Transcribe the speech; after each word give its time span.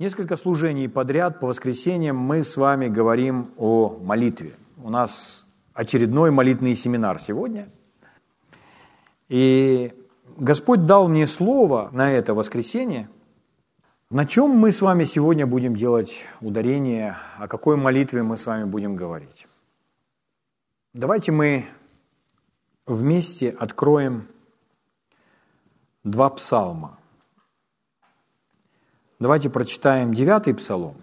Несколько 0.00 0.36
служений 0.36 0.88
подряд 0.88 1.40
по 1.40 1.48
воскресеньям 1.48 2.16
мы 2.16 2.44
с 2.44 2.56
вами 2.56 2.86
говорим 2.86 3.50
о 3.56 3.98
молитве. 4.00 4.54
У 4.80 4.90
нас 4.90 5.44
очередной 5.74 6.30
молитвенный 6.30 6.76
семинар 6.76 7.20
сегодня. 7.20 7.68
И 9.28 9.92
Господь 10.36 10.86
дал 10.86 11.08
мне 11.08 11.26
слово 11.26 11.90
на 11.92 12.12
это 12.12 12.32
воскресенье. 12.32 13.08
На 14.08 14.24
чем 14.24 14.50
мы 14.50 14.70
с 14.70 14.82
вами 14.82 15.02
сегодня 15.02 15.48
будем 15.48 15.74
делать 15.74 16.24
ударение, 16.40 17.16
о 17.36 17.48
какой 17.48 17.76
молитве 17.76 18.22
мы 18.22 18.36
с 18.36 18.46
вами 18.46 18.66
будем 18.66 18.94
говорить? 18.94 19.48
Давайте 20.94 21.32
мы 21.32 21.66
вместе 22.86 23.50
откроем 23.50 24.28
два 26.04 26.30
псалма. 26.30 26.98
Давайте 29.18 29.50
прочитаем 29.50 30.14
9 30.14 30.56
псалом, 30.56 30.94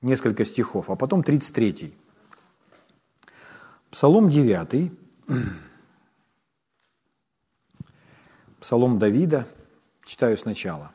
несколько 0.00 0.46
стихов, 0.46 0.88
а 0.88 0.96
потом 0.96 1.22
33. 1.22 1.94
Псалом 3.90 4.30
9, 4.30 4.90
Псалом 8.60 8.98
Давида, 8.98 9.46
читаю 10.06 10.38
сначала. 10.38 10.92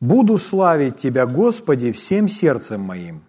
«Буду 0.00 0.36
славить 0.36 0.98
Тебя, 0.98 1.26
Господи, 1.26 1.90
всем 1.90 2.28
сердцем 2.28 2.82
моим, 2.82 3.24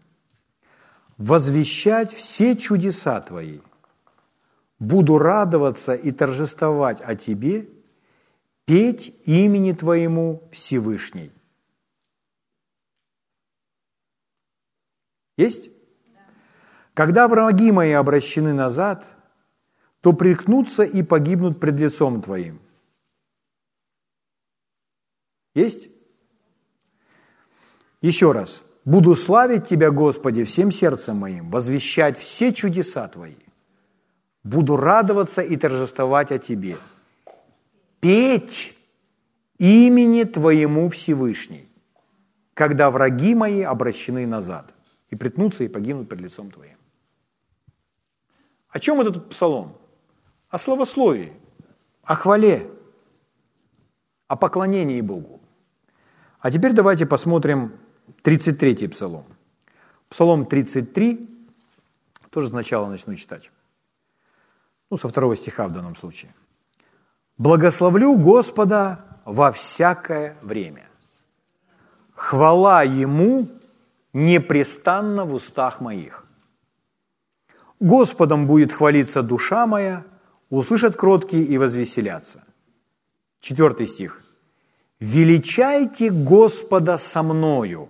возвещать 1.18 2.12
все 2.12 2.58
чудеса 2.58 3.22
Твои. 3.22 3.60
Буду 4.78 5.18
радоваться 5.18 5.94
и 5.94 6.12
торжествовать 6.12 7.00
о 7.00 7.16
Тебе– 7.16 7.70
петь 8.72 9.14
имени 9.26 9.74
Твоему 9.74 10.48
Всевышний. 10.50 11.30
Есть? 15.36 15.70
Когда 16.94 17.28
враги 17.28 17.74
мои 17.74 17.92
обращены 17.92 18.54
назад, 18.54 19.06
то 20.00 20.14
прикнутся 20.14 20.84
и 20.84 21.04
погибнут 21.04 21.60
пред 21.60 21.82
лицом 21.82 22.22
Твоим. 22.22 22.62
Есть? 25.54 25.90
Еще 28.00 28.32
раз. 28.32 28.64
Буду 28.86 29.16
славить 29.16 29.68
Тебя, 29.68 29.92
Господи, 29.92 30.46
всем 30.46 30.72
сердцем 30.72 31.18
моим, 31.18 31.50
возвещать 31.50 32.18
все 32.18 32.54
чудеса 32.54 33.10
Твои. 33.10 33.36
Буду 34.46 34.78
радоваться 34.78 35.42
и 35.42 35.58
торжествовать 35.58 36.32
о 36.32 36.40
Тебе– 36.40 36.78
петь 38.02 38.76
имени 39.58 40.24
Твоему 40.24 40.90
Всевышний, 40.90 41.70
когда 42.54 42.92
враги 42.92 43.36
мои 43.36 43.62
обращены 43.62 44.28
назад 44.28 44.74
и 45.10 45.16
притнутся 45.16 45.64
и 45.64 45.68
погибнут 45.68 46.10
перед 46.10 46.24
лицом 46.24 46.52
Твоим. 46.52 46.78
О 48.70 48.80
чем 48.80 49.00
этот 49.02 49.30
псалом? 49.30 49.78
О 50.50 50.58
славословии, 50.58 51.32
о 52.04 52.16
хвале, 52.16 52.70
о 54.28 54.36
поклонении 54.36 55.02
Богу. 55.02 55.40
А 56.40 56.52
теперь 56.52 56.74
давайте 56.74 57.06
посмотрим 57.06 57.74
33-й 58.24 58.90
псалом. 58.90 59.26
Псалом 60.10 60.46
33, 60.46 61.30
тоже 62.32 62.48
сначала 62.48 62.90
начну 62.90 63.16
читать. 63.16 63.52
Ну, 64.90 64.98
со 64.98 65.08
второго 65.08 65.36
стиха 65.36 65.68
в 65.68 65.72
данном 65.72 65.96
случае. 65.96 66.34
Благословлю 67.42 68.18
Господа 68.18 69.04
во 69.26 69.52
всякое 69.52 70.38
время. 70.44 70.88
Хвала 72.14 72.84
Ему 72.84 73.48
непрестанно 74.14 75.26
в 75.26 75.34
устах 75.34 75.82
моих. 75.82 76.28
Господом 77.80 78.46
будет 78.46 78.72
хвалиться 78.72 79.24
душа 79.24 79.66
моя, 79.66 80.04
услышат 80.52 80.96
кроткие 80.96 81.44
и 81.44 81.58
возвеселятся. 81.58 82.44
Четвертый 83.40 83.88
стих. 83.88 84.22
«Величайте 85.00 86.12
Господа 86.12 87.00
со 87.00 87.24
мною, 87.24 87.90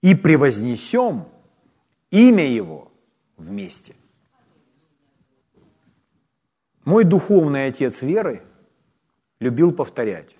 и 0.00 0.14
превознесем 0.14 1.26
имя 2.10 2.46
Его 2.46 2.90
вместе». 3.36 3.94
Мой 6.86 7.02
духовный 7.02 7.66
отец 7.66 8.00
веры 8.00 8.42
любил 9.40 9.72
повторять. 9.72 10.36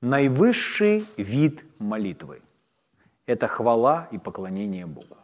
Наивысший 0.00 1.04
вид 1.16 1.64
молитвы– 1.80 2.40
это 3.26 3.48
хвала 3.48 4.08
и 4.12 4.18
поклонение 4.18 4.86
Богу. 4.86 5.16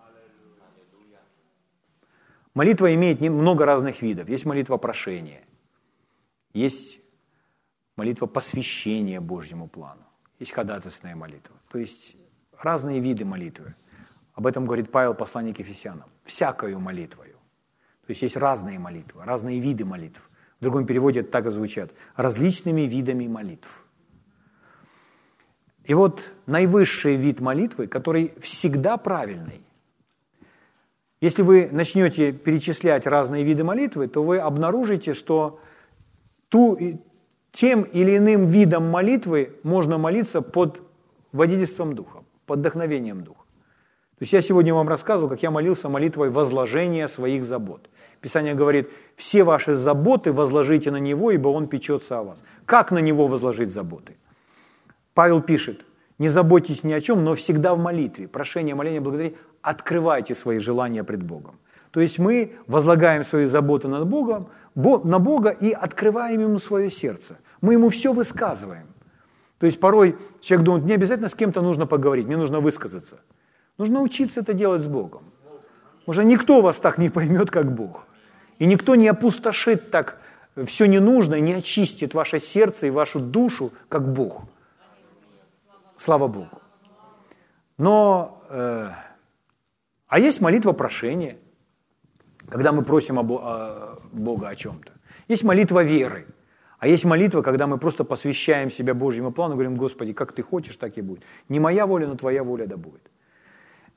Молитва 2.55 2.93
имеет 2.93 3.21
много 3.21 3.65
разных 3.65 4.03
видов. 4.03 4.29
Есть 4.29 4.45
молитва 4.45 4.79
прошения, 4.79 5.45
есть 6.53 6.99
молитва 7.95 8.27
посвящения 8.27 9.21
Божьему 9.21 9.69
плану, 9.69 10.03
есть 10.41 10.51
ходатайственная 10.51 11.15
молитва. 11.15 11.55
То 11.69 11.79
есть 11.79 12.17
разные 12.59 12.99
виды 12.99 13.25
молитвы. 13.25 13.77
Об 14.35 14.49
этом 14.49 14.67
говорит 14.67 14.91
Павел, 14.91 15.15
посланник 15.15 15.61
Ефесянам. 15.61 16.09
Всякою 16.25 16.81
молитвою. 16.81 17.28
То 18.09 18.13
есть 18.13 18.23
есть 18.23 18.39
разные 18.39 18.79
молитвы, 18.79 19.23
разные 19.23 19.61
виды 19.61 19.85
молитв. 19.85 20.31
В 20.61 20.63
другом 20.63 20.87
переводе 20.87 21.21
это 21.21 21.31
так 21.31 21.47
и 21.47 21.51
звучат. 21.51 21.91
Различными 22.17 22.81
видами 22.81 23.27
молитв. 23.27 23.85
И 25.85 25.93
вот 25.93 26.23
наивысший 26.47 27.17
вид 27.17 27.41
молитвы, 27.41 27.87
который 27.87 28.33
всегда 28.41 28.97
правильный. 28.97 29.61
Если 31.21 31.43
вы 31.43 31.69
начнете 31.71 32.33
перечислять 32.33 33.07
разные 33.07 33.45
виды 33.45 33.63
молитвы, 33.63 34.09
то 34.09 34.23
вы 34.25 34.39
обнаружите, 34.39 35.13
что 35.13 35.61
ту, 36.49 36.79
тем 37.53 37.83
или 37.83 38.17
иным 38.17 38.47
видом 38.47 38.89
молитвы 38.89 39.59
можно 39.65 39.99
молиться 39.99 40.41
под 40.41 40.81
водительством 41.33 41.95
Духа, 41.95 42.25
под 42.47 42.61
вдохновением 42.61 43.23
Духа. 43.23 43.43
То 44.19 44.23
есть 44.23 44.33
я 44.33 44.41
сегодня 44.41 44.75
вам 44.75 44.89
рассказывал, 44.89 45.29
как 45.29 45.43
я 45.43 45.51
молился 45.51 45.91
молитвой 45.91 46.31
возложения 46.31 47.07
своих 47.07 47.45
забот. 47.45 47.89
Писание 48.21 48.55
говорит, 48.55 48.91
все 49.17 49.45
ваши 49.45 49.75
заботы 49.75 50.33
возложите 50.33 50.91
на 50.91 50.99
Него, 50.99 51.31
ибо 51.31 51.49
Он 51.49 51.69
печется 51.69 52.19
о 52.19 52.23
вас. 52.23 52.43
Как 52.65 52.91
на 52.91 52.99
Него 52.99 53.27
возложить 53.27 53.73
заботы? 53.73 54.17
Павел 55.15 55.41
пишет, 55.41 55.85
не 56.19 56.29
заботьтесь 56.29 56.85
ни 56.85 56.93
о 56.93 57.01
чем, 57.01 57.25
но 57.25 57.35
всегда 57.35 57.75
в 57.75 57.79
молитве, 57.79 58.27
прошение, 58.27 58.75
моление, 58.75 59.01
благодарение, 59.01 59.39
открывайте 59.63 60.35
свои 60.35 60.59
желания 60.59 61.05
пред 61.05 61.23
Богом. 61.23 61.59
То 61.91 62.01
есть 62.01 62.19
мы 62.19 62.53
возлагаем 62.67 63.25
свои 63.25 63.47
заботы 63.47 63.89
над 63.89 64.07
Богом, 64.07 64.49
на 64.75 65.19
Бога 65.19 65.51
и 65.51 65.73
открываем 65.73 66.41
Ему 66.41 66.59
свое 66.59 66.91
сердце. 66.91 67.39
Мы 67.61 67.75
Ему 67.75 67.89
все 67.89 68.13
высказываем. 68.13 68.87
То 69.59 69.67
есть 69.67 69.81
порой 69.81 70.17
человек 70.41 70.65
думает, 70.65 70.85
мне 70.85 70.95
обязательно 70.95 71.29
с 71.29 71.35
кем-то 71.35 71.63
нужно 71.63 71.87
поговорить, 71.87 72.27
мне 72.27 72.37
нужно 72.37 72.61
высказаться. 72.61 73.21
Нужно 73.79 74.01
учиться 74.03 74.41
это 74.41 74.53
делать 74.53 74.83
с 74.83 74.87
Богом. 74.87 75.23
Уже 76.07 76.25
никто 76.25 76.61
вас 76.61 76.79
так 76.79 76.99
не 76.99 77.11
поймет, 77.11 77.51
как 77.51 77.73
Бог. 77.73 78.07
И 78.59 78.67
никто 78.67 78.95
не 78.95 79.09
опустошит 79.09 79.91
так 79.91 80.21
все 80.67 80.87
ненужное, 80.87 81.41
не 81.41 81.55
очистит 81.55 82.15
ваше 82.15 82.41
сердце 82.41 82.89
и 82.89 82.91
вашу 82.91 83.21
душу, 83.21 83.73
как 83.89 84.13
Бог. 84.13 84.45
Слава 85.97 86.29
Богу. 86.29 86.61
Но, 87.77 88.43
э, 88.51 88.91
а 90.09 90.19
есть 90.19 90.41
молитва 90.41 90.73
прошения, 90.73 91.37
когда 92.49 92.73
мы 92.73 92.83
просим 92.83 93.17
Бога 94.13 94.49
о 94.49 94.57
чем-то. 94.57 94.93
Есть 95.29 95.45
молитва 95.45 95.85
веры, 95.85 96.27
а 96.79 96.89
есть 96.89 97.05
молитва, 97.05 97.43
когда 97.43 97.67
мы 97.67 97.79
просто 97.79 98.05
посвящаем 98.05 98.71
себя 98.71 98.95
Божьему 98.95 99.33
плану, 99.33 99.55
говорим, 99.55 99.77
Господи, 99.77 100.13
как 100.13 100.33
ты 100.33 100.43
хочешь, 100.43 100.77
так 100.77 100.97
и 100.97 101.03
будет. 101.03 101.23
Не 101.49 101.61
моя 101.61 101.87
воля, 101.87 102.07
но 102.07 102.17
твоя 102.17 102.43
воля 102.43 102.67
да 102.67 102.77
будет. 102.77 103.03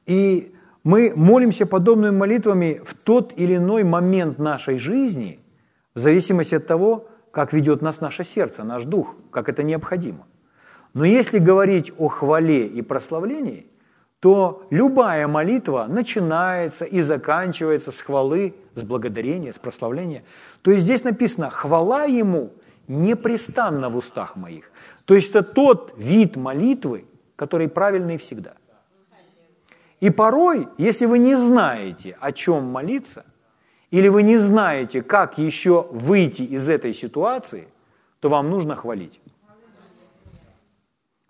И 0.06 0.56
мы 0.84 1.14
молимся 1.16 1.66
подобными 1.66 2.16
молитвами 2.16 2.82
в 2.84 2.94
тот 2.94 3.34
или 3.36 3.58
иной 3.58 3.84
момент 3.84 4.40
нашей 4.40 4.78
жизни, 4.78 5.40
в 5.94 6.00
зависимости 6.00 6.56
от 6.56 6.68
того, 6.68 7.08
как 7.32 7.54
ведет 7.54 7.82
нас 7.82 8.02
наше 8.02 8.24
сердце, 8.24 8.64
наш 8.64 8.84
дух, 8.84 9.16
как 9.32 9.50
это 9.50 9.64
необходимо. 9.64 10.26
Но 10.94 11.06
если 11.06 11.40
говорить 11.40 11.94
о 11.98 12.10
хвале 12.10 12.66
и 12.68 12.82
прославлении, 12.82 13.68
то 14.20 14.68
любая 14.70 15.28
молитва 15.28 15.88
начинается 15.90 16.86
и 16.86 17.02
заканчивается 17.02 17.92
с 17.92 18.02
хвалы, 18.02 18.54
с 18.76 18.84
благодарения, 18.84 19.52
с 19.52 19.58
прославления. 19.58 20.24
То 20.62 20.72
есть 20.72 20.84
здесь 20.84 21.04
написано 21.04 21.50
«хвала 21.50 22.04
Ему 22.04 22.52
непрестанно 22.88 23.90
в 23.90 23.98
устах 23.98 24.36
моих». 24.36 24.72
То 25.06 25.16
есть 25.16 25.30
это 25.30 25.42
тот 25.42 25.94
вид 25.98 26.36
молитвы, 26.36 27.06
который 27.36 27.68
правильный 27.68 28.18
всегда. 28.18 28.54
И 30.02 30.10
порой, 30.10 30.68
если 30.78 31.06
вы 31.06 31.20
не 31.20 31.36
знаете, 31.36 32.18
о 32.20 32.32
чем 32.32 32.64
молиться, 32.64 33.24
или 33.92 34.08
вы 34.10 34.24
не 34.24 34.38
знаете, 34.38 35.04
как 35.04 35.38
еще 35.38 35.88
выйти 35.92 36.42
из 36.42 36.68
этой 36.68 36.94
ситуации, 36.94 37.68
то 38.20 38.30
вам 38.30 38.50
нужно 38.50 38.76
хвалить. 38.76 39.22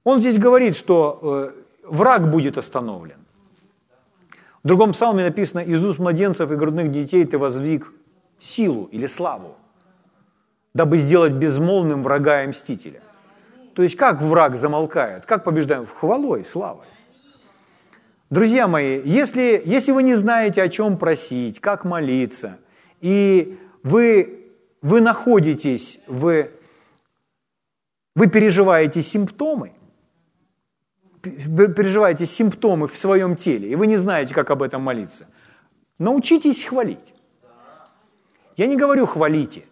Он 0.04 0.22
здесь 0.22 0.38
говорит, 0.38 0.76
что 0.78 1.20
э, 1.22 1.52
враг 1.84 2.32
будет 2.32 2.58
остановлен. 2.58 3.18
В 4.64 4.68
другом 4.68 4.94
псалме 4.94 5.26
написано, 5.26 5.60
из 5.60 5.84
уст 5.86 6.00
младенцев 6.00 6.50
и 6.52 6.56
грудных 6.56 6.92
детей 6.92 7.26
ты 7.26 7.38
воздвиг 7.38 7.92
силу 8.40 8.86
или 8.86 9.06
славу, 9.06 9.56
дабы 10.74 10.98
сделать 10.98 11.34
безмолвным 11.34 12.04
врага 12.04 12.44
и 12.44 12.48
мстителя. 12.48 13.02
То 13.74 13.84
есть 13.84 13.96
как 13.96 14.22
враг 14.22 14.58
замолкает? 14.58 15.26
Как 15.26 15.44
побеждаем? 15.44 15.86
Хвалой, 15.88 16.46
славой. 16.46 16.86
Друзья 18.32 18.66
мои, 18.66 19.02
если, 19.04 19.62
если 19.66 19.92
вы 19.92 20.04
не 20.04 20.16
знаете, 20.16 20.64
о 20.64 20.70
чем 20.70 20.98
просить, 20.98 21.60
как 21.60 21.84
молиться, 21.84 22.60
и 23.02 23.60
вы, 23.84 24.50
вы 24.82 25.02
находитесь 25.02 26.00
в... 26.08 26.48
Вы 28.16 28.28
переживаете 28.28 29.02
симптомы, 29.02 29.74
вы 31.24 31.74
переживаете 31.74 32.26
симптомы 32.26 32.88
в 32.88 32.96
своем 32.96 33.36
теле, 33.36 33.70
и 33.70 33.76
вы 33.76 33.86
не 33.88 33.98
знаете, 33.98 34.34
как 34.34 34.50
об 34.50 34.64
этом 34.64 34.82
молиться, 34.82 35.28
научитесь 36.00 36.64
хвалить. 36.64 37.14
Я 38.56 38.68
не 38.68 38.78
говорю 38.78 39.08
хвалите, 39.08 39.66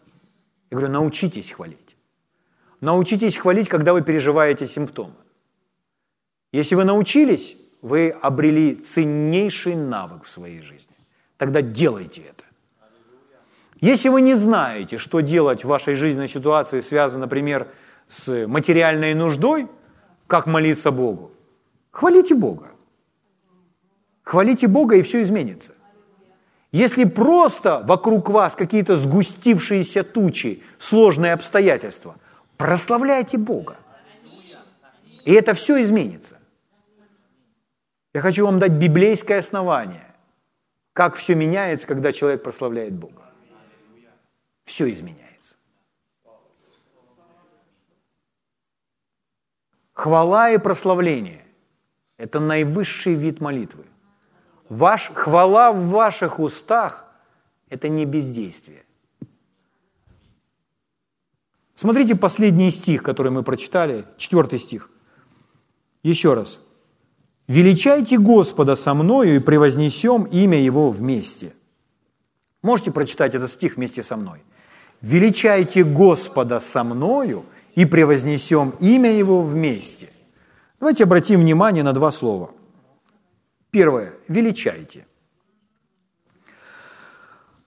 я 0.70 0.78
говорю 0.78 0.92
научитесь 0.92 1.52
хвалить. 1.52 1.96
Научитесь 2.82 3.38
хвалить, 3.38 3.70
когда 3.70 3.94
вы 3.94 4.02
переживаете 4.02 4.68
симптомы. 4.68 5.16
Если 6.52 6.76
вы 6.76 6.84
научились, 6.84 7.56
вы 7.82 8.10
обрели 8.10 8.76
ценнейший 8.76 9.76
навык 9.76 10.24
в 10.24 10.30
своей 10.30 10.62
жизни. 10.62 10.96
Тогда 11.38 11.62
делайте 11.62 12.22
это. 12.22 12.44
Если 13.82 14.10
вы 14.10 14.22
не 14.22 14.36
знаете, 14.36 14.98
что 14.98 15.22
делать 15.22 15.64
в 15.64 15.68
вашей 15.68 15.96
жизненной 15.96 16.28
ситуации, 16.28 16.82
связанной, 16.82 17.26
например, 17.26 17.68
с 18.10 18.48
материальной 18.48 19.14
нуждой, 19.14 19.68
как 20.28 20.48
молиться 20.48 20.92
Богу, 20.92 21.32
хвалите 21.92 22.36
Бога. 22.36 22.72
Хвалите 24.24 24.68
Бога, 24.68 24.96
и 24.96 25.02
все 25.02 25.22
изменится. 25.22 25.74
Если 26.72 27.06
просто 27.06 27.82
вокруг 27.86 28.30
вас 28.30 28.54
какие-то 28.54 28.96
сгустившиеся 28.98 30.04
тучи, 30.04 30.62
сложные 30.78 31.34
обстоятельства, 31.34 32.16
прославляйте 32.58 33.38
Бога. 33.38 33.78
И 35.26 35.34
это 35.34 35.54
все 35.54 35.82
изменится. 35.82 36.39
Я 38.14 38.22
хочу 38.22 38.46
вам 38.46 38.60
дать 38.60 38.72
библейское 38.72 39.40
основание, 39.40 40.16
как 40.94 41.16
все 41.16 41.36
меняется, 41.36 41.86
когда 41.88 42.12
человек 42.12 42.42
прославляет 42.42 42.94
Бога. 42.94 43.24
Все 44.66 44.92
изменяется. 44.92 45.56
Хвала 49.94 50.52
и 50.52 50.58
прославление– 50.58 51.46
это 52.18 52.40
наивысший 52.40 53.16
вид 53.16 53.42
молитвы. 53.42 53.86
Ваш, 54.70 55.12
хвала 55.14 55.72
в 55.72 55.88
ваших 55.90 56.40
устах– 56.40 57.06
это 57.70 57.90
не 57.90 58.06
бездействие. 58.06 58.86
Смотрите 61.76 62.16
последний 62.16 62.72
стих, 62.72 63.04
который 63.04 63.32
мы 63.32 63.44
прочитали, 63.44 64.06
четвертый 64.18 64.60
стих. 64.60 64.90
Еще 66.02 66.34
раз– 66.34 66.60
«Величайте 67.50 68.20
Господа 68.20 68.76
со 68.76 68.94
мною 68.94 69.38
и 69.38 69.40
превознесем 69.40 70.26
имя 70.26 70.62
Его 70.62 70.92
вместе». 70.92 71.52
Можете 72.62 72.92
прочитать 72.92 73.34
этот 73.34 73.50
стих 73.50 73.76
вместе 73.76 74.04
со 74.04 74.16
мной. 74.18 74.44
«Величайте 75.02 75.84
Господа 75.84 76.60
со 76.60 76.84
мною 76.84 77.44
и 77.74 77.86
превознесем 77.86 78.74
имя 78.80 79.12
Его 79.12 79.42
вместе». 79.42 80.10
Давайте 80.80 81.06
обратим 81.06 81.40
внимание 81.40 81.84
на 81.84 81.92
два 81.92 82.12
слова. 82.12 82.52
Первое– 83.72 84.14
величайте. 84.28 85.08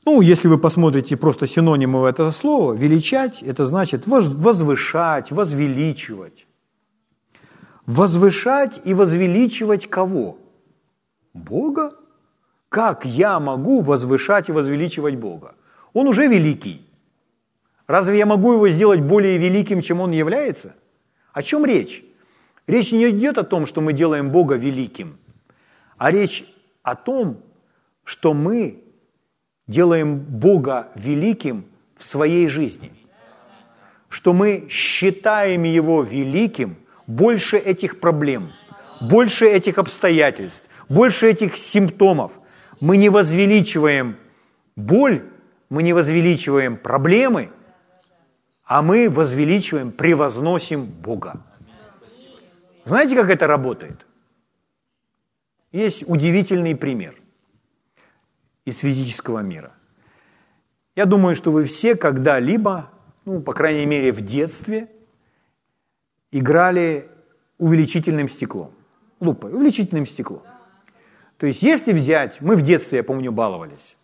Ну, 0.05 0.21
если 0.21 0.47
вы 0.47 0.59
посмотрите 0.59 1.17
просто 1.17 1.49
синонимы 1.49 2.09
этого 2.09 2.31
слова, 2.31 2.73
величать– 2.73 3.43
это 3.49 3.67
значит 3.67 4.07
возвышать, 4.07 5.33
возвеличивать 5.33 6.47
возвышать 7.87 8.81
и 8.85 8.95
возвеличивать 8.95 9.89
кого? 9.89 10.39
Бога? 11.35 11.93
Как 12.69 13.05
я 13.05 13.39
могу 13.41 13.83
возвышать 13.83 14.49
и 14.49 14.53
возвеличивать 14.53 15.17
Бога? 15.17 15.55
Он 15.93 16.09
уже 16.09 16.27
великий. 16.27 16.89
Разве 17.87 18.19
я 18.19 18.27
могу 18.27 18.55
его 18.55 18.69
сделать 18.69 19.01
более 19.01 19.37
великим, 19.37 19.83
чем 19.83 20.01
он 20.01 20.13
является? 20.13 20.75
О 21.33 21.43
чем 21.43 21.67
речь? 21.67 22.03
Речь 22.67 22.93
не 22.93 23.11
идет 23.11 23.39
о 23.39 23.45
том, 23.45 23.67
что 23.67 23.81
мы 23.81 23.93
делаем 23.93 24.31
Бога 24.31 24.55
великим, 24.55 25.19
а 25.99 26.11
речь 26.11 26.45
о 26.83 26.95
том, 26.95 27.43
что 28.05 28.33
мы 28.33 28.83
делаем 29.67 30.19
Бога 30.19 30.89
великим 30.95 31.65
в 31.97 32.05
своей 32.05 32.49
жизни, 32.49 32.93
что 34.09 34.33
мы 34.33 34.67
считаем 34.71 35.65
Его 35.65 36.03
великим 36.03 36.77
больше 37.17 37.59
этих 37.59 38.01
проблем, 38.01 38.53
больше 39.01 39.47
этих 39.47 39.79
обстоятельств, 39.79 40.69
больше 40.89 41.29
этих 41.29 41.57
симптомов. 41.57 42.33
Мы 42.81 42.97
не 42.97 43.11
возвеличиваем 43.11 44.17
боль, 44.77 45.23
мы 45.69 45.83
не 45.83 45.93
возвеличиваем 45.93 46.77
проблемы, 46.77 47.51
а 48.65 48.83
мы 48.83 49.11
возвеличиваем, 49.11 49.93
превозносим 49.93 50.85
Бога. 50.85 51.43
Знаете, 52.85 53.15
как 53.15 53.31
это 53.31 53.47
работает? 53.47 54.07
Есть 55.71 56.05
удивительный 56.07 56.75
пример 56.75 57.15
из 58.65 58.79
физического 58.79 59.41
мира. 59.41 59.73
Я 60.97 61.07
думаю, 61.07 61.37
что 61.37 61.53
вы 61.53 61.65
все 61.65 61.95
когда-либо, 61.95 62.91
ну, 63.25 63.41
по 63.41 63.53
крайней 63.53 63.87
мере, 63.87 64.13
в 64.13 64.21
детстве– 64.23 64.89
играли 66.33 67.09
увеличительным 67.59 68.29
стеклом, 68.29 68.73
лупой, 69.21 69.53
увеличительным 69.53 70.07
стеклом. 70.07 70.43
То 71.37 71.47
есть 71.47 71.63
если 71.63 71.93
взять, 71.93 72.41
мы 72.41 72.57
в 72.57 72.63
детстве, 72.63 72.99
я 72.99 73.05
помню, 73.05 73.31
баловались. 73.31 73.97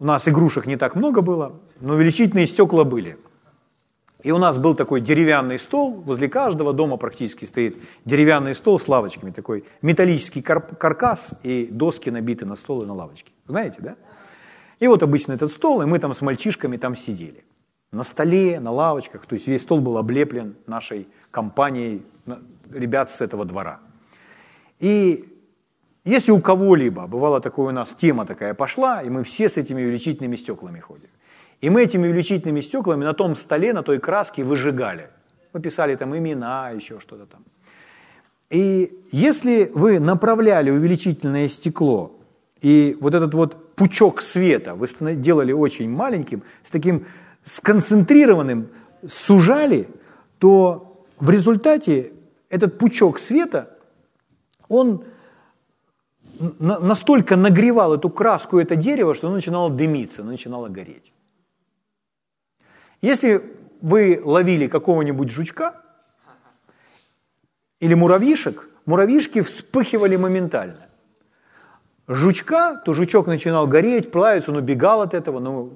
У 0.00 0.04
нас 0.04 0.26
игрушек 0.26 0.66
не 0.66 0.76
так 0.76 0.94
много 0.94 1.22
было, 1.22 1.60
но 1.80 1.94
увеличительные 1.94 2.46
стекла 2.46 2.84
были. 2.84 3.18
И 4.22 4.32
у 4.32 4.38
нас 4.38 4.56
был 4.56 4.74
такой 4.74 5.00
деревянный 5.00 5.60
стол, 5.60 5.92
возле 5.92 6.28
каждого 6.28 6.72
дома 6.72 6.96
практически 6.96 7.44
стоит 7.44 7.76
деревянный 8.04 8.54
стол 8.54 8.80
с 8.80 8.88
лавочками, 8.88 9.30
такой 9.30 9.64
металлический 9.80 10.42
кар- 10.42 10.74
каркас 10.76 11.34
и 11.44 11.68
доски 11.70 12.10
набиты 12.10 12.44
на 12.44 12.56
стол 12.56 12.82
и 12.82 12.86
на 12.86 12.94
лавочки. 12.94 13.32
Знаете, 13.46 13.76
да? 13.80 13.96
И 14.80 14.88
вот 14.88 15.02
обычно 15.04 15.32
этот 15.32 15.52
стол, 15.52 15.82
и 15.82 15.86
мы 15.86 15.98
там 16.00 16.14
с 16.14 16.20
мальчишками 16.20 16.76
там 16.76 16.96
сидели. 16.96 17.44
На 17.92 18.02
столе, 18.02 18.58
на 18.60 18.70
лавочках, 18.70 19.24
то 19.24 19.34
есть 19.34 19.46
весь 19.46 19.62
стол 19.62 19.80
был 19.80 19.98
облеплен 19.98 20.56
нашей 20.66 21.08
компанией 21.30 22.02
ребят 22.72 23.10
с 23.10 23.20
этого 23.20 23.44
двора. 23.44 23.80
И 24.80 25.24
если 26.04 26.32
у 26.32 26.40
кого-либо, 26.40 27.06
бывало 27.06 27.40
такое 27.40 27.68
у 27.68 27.72
нас, 27.72 27.94
тема 28.00 28.24
такая 28.24 28.54
пошла, 28.54 29.02
и 29.02 29.10
мы 29.10 29.24
все 29.24 29.48
с 29.48 29.56
этими 29.56 29.82
увеличительными 29.82 30.36
стеклами 30.36 30.80
ходим. 30.80 31.08
И 31.60 31.70
мы 31.70 31.82
этими 31.82 32.06
увеличительными 32.06 32.60
стеклами 32.60 33.04
на 33.04 33.14
том 33.14 33.36
столе, 33.36 33.72
на 33.72 33.82
той 33.82 33.98
краске 33.98 34.44
выжигали. 34.44 35.10
Мы 35.52 35.60
писали 35.60 35.96
там 35.96 36.16
имена, 36.16 36.70
еще 36.70 37.00
что-то 37.00 37.26
там. 37.26 37.44
И 38.50 39.04
если 39.12 39.70
вы 39.74 39.98
направляли 39.98 40.70
увеличительное 40.70 41.48
стекло, 41.48 42.12
и 42.62 42.96
вот 43.00 43.14
этот 43.14 43.34
вот 43.34 43.74
пучок 43.74 44.22
света 44.22 44.74
вы 44.74 44.88
делали 45.16 45.52
очень 45.52 45.90
маленьким, 45.90 46.42
с 46.62 46.70
таким 46.70 47.04
сконцентрированным, 47.42 48.68
сужали, 49.06 49.88
то 50.38 50.87
в 51.20 51.30
результате 51.30 52.12
этот 52.48 52.78
пучок 52.78 53.18
света, 53.18 53.76
он 54.68 55.04
настолько 56.58 57.36
нагревал 57.36 57.94
эту 57.94 58.10
краску, 58.10 58.58
это 58.58 58.76
дерево, 58.76 59.14
что 59.14 59.26
оно 59.26 59.36
начинало 59.36 59.70
дымиться, 59.70 60.22
оно 60.22 60.30
начинало 60.30 60.68
гореть. 60.68 61.12
Если 63.02 63.42
вы 63.80 64.20
ловили 64.24 64.66
какого-нибудь 64.66 65.30
жучка 65.30 65.82
или 67.80 67.94
муравьишек, 67.94 68.68
муравьишки 68.86 69.42
вспыхивали 69.42 70.16
моментально. 70.16 70.88
Жучка, 72.06 72.80
то 72.84 72.94
жучок 72.94 73.26
начинал 73.26 73.66
гореть, 73.66 74.10
плавиться, 74.10 74.50
он 74.50 74.56
убегал 74.56 75.02
от 75.02 75.14
этого, 75.14 75.40
но 75.40 75.70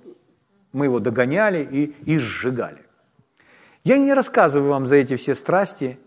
мы 0.72 0.87
его 0.87 0.99
догоняли 0.99 1.68
и, 1.70 1.84
и 2.06 2.18
сжигали. 2.18 2.81
Я 3.84 3.98
не 3.98 4.14
рассказываю 4.14 4.70
вам 4.70 4.86
за 4.86 4.96
эти 4.96 5.16
все 5.16 5.34
страсти, 5.34 5.98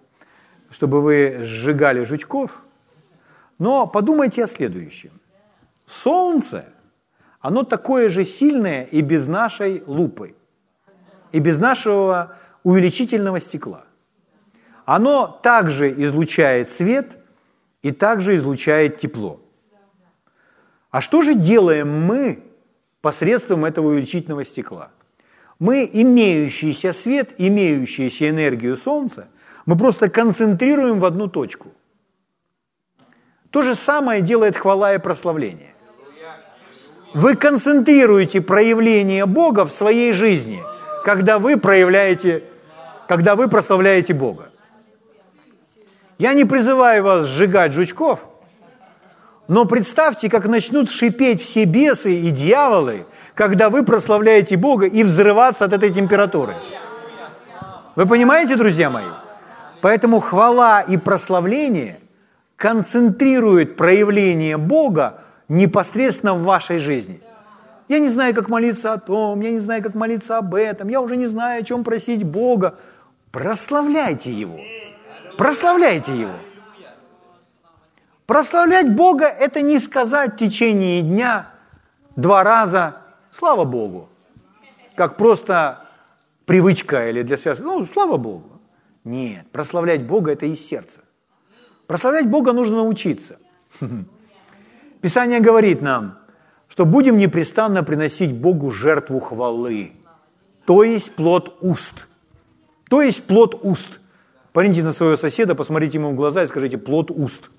чтобы 0.70 1.02
вы 1.02 1.40
сжигали 1.42 2.04
жучков, 2.04 2.62
но 3.60 3.86
подумайте 3.86 4.44
о 4.44 4.48
следующем. 4.48 5.12
Солнце, 5.86 6.66
оно 7.42 7.64
такое 7.64 8.10
же 8.10 8.24
сильное 8.24 8.84
и 8.84 9.02
без 9.02 9.28
нашей 9.28 9.84
лупы, 9.86 10.36
и 11.32 11.40
без 11.40 11.60
нашего 11.60 12.38
увеличительного 12.64 13.40
стекла. 13.40 13.86
оно 14.86 15.28
также 15.28 15.92
излучает 15.92 16.70
свет 16.70 17.18
и 17.82 17.92
также 17.92 18.36
излучает 18.36 18.98
тепло. 18.98 19.42
А 20.92 21.02
что 21.02 21.22
же 21.22 21.36
делаем 21.36 21.90
мы 21.90 22.44
посредством 23.02 23.66
этого 23.66 23.88
увеличительного 23.88 24.46
стекла? 24.46 24.92
Мы, 25.60 25.90
имеющийся 25.92 26.92
свет, 26.94 27.34
имеющийся 27.38 28.30
энергию 28.30 28.76
Солнца, 28.76 29.28
мы 29.66 29.78
просто 29.78 30.10
концентрируем 30.10 31.00
в 31.00 31.06
одну 31.06 31.28
точку. 31.28 31.70
То 33.52 33.62
же 33.62 33.74
самое 33.74 34.22
делает 34.22 34.58
хвала 34.58 34.94
и 34.94 34.98
прославление. 34.98 35.74
Вы 37.14 37.38
концентрируете 37.38 38.42
проявление 38.42 39.26
Бога 39.26 39.64
в 39.64 39.72
своей 39.72 40.12
жизни, 40.12 40.62
когда 41.06 41.40
вы 41.40 41.58
проявляете, 41.58 42.44
когда 43.08 43.38
вы 43.38 43.48
прославляете 43.48 44.14
Бога. 44.14 44.52
Я 46.18 46.34
не 46.34 46.44
призываю 46.44 47.04
вас 47.04 47.26
сжигать 47.28 47.72
жучков, 47.72 48.26
но 49.48 49.66
представьте, 49.66 50.30
как 50.30 50.46
начнут 50.46 50.90
шипеть 50.90 51.42
все 51.42 51.66
бесы 51.66 52.16
и 52.20 52.32
дьяволы, 52.32 53.06
когда 53.36 53.70
вы 53.70 53.84
прославляете 53.84 54.58
Бога 54.58 54.88
и 54.88 55.04
взрываться 55.04 55.66
от 55.66 55.74
этой 55.74 55.94
температуры. 55.94 56.54
Вы 57.96 58.06
понимаете, 58.08 58.56
друзья 58.56 58.90
мои? 58.90 59.06
Поэтому 59.82 60.20
хвала 60.20 60.82
и 60.82 60.98
прославление 60.98 62.00
концентрирует 62.56 63.76
проявление 63.76 64.58
Бога 64.58 65.22
непосредственно 65.48 66.34
в 66.34 66.44
вашей 66.44 66.80
жизни. 66.80 67.22
Я 67.88 68.00
не 68.00 68.10
знаю, 68.10 68.34
как 68.34 68.50
молиться 68.50 68.94
о 68.94 68.98
том, 68.98 69.42
я 69.42 69.52
не 69.52 69.60
знаю, 69.60 69.84
как 69.84 69.94
молиться 69.94 70.38
об 70.38 70.56
этом, 70.56 70.88
я 70.88 71.02
уже 71.02 71.18
не 71.18 71.28
знаю, 71.28 71.62
о 71.62 71.64
чем 71.64 71.84
просить 71.84 72.24
Бога. 72.24 72.76
Прославляйте 73.32 74.32
Его. 74.32 74.60
Прославляйте 75.38 76.16
Его. 76.16 76.34
Прославлять 78.26 78.96
Бога– 78.96 79.26
это 79.40 79.62
не 79.62 79.78
сказать 79.80 80.34
в 80.34 80.38
течение 80.38 81.02
дня 81.02 81.50
два 82.16 82.44
раза 82.44 82.98
«Слава 83.32 83.66
Богу», 83.66 84.10
как 84.96 85.16
просто 85.16 85.86
привычка 86.46 87.10
или 87.10 87.22
для 87.22 87.38
связи. 87.38 87.62
Ну, 87.62 87.86
слава 87.86 88.18
Богу. 88.18 88.62
Нет, 89.04 89.46
прославлять 89.52 90.08
Бога– 90.08 90.32
это 90.34 90.48
из 90.48 90.66
сердца. 90.66 91.02
Прославлять 91.86 92.28
Бога 92.28 92.52
нужно 92.52 92.78
научиться. 92.78 93.38
Писание 95.02 95.40
говорит 95.40 95.82
нам, 95.82 96.18
что 96.68 96.86
будем 96.86 97.20
непрестанно 97.20 97.84
приносить 97.84 98.34
Богу 98.34 98.72
жертву 98.72 99.20
хвалы, 99.20 99.92
то 100.66 100.84
есть 100.84 101.14
плод 101.16 101.58
уст. 101.62 102.08
То 102.90 103.04
есть 103.04 103.24
плод 103.24 103.60
уст. 103.64 104.00
Поверните 104.52 104.84
на 104.84 104.94
своего 104.94 105.16
соседа, 105.16 105.54
посмотрите 105.54 106.00
ему 106.00 106.12
в 106.12 106.16
глаза 106.16 106.44
и 106.44 106.48
скажите 106.48 106.80
«плод 106.80 107.12
уст». 107.12 107.52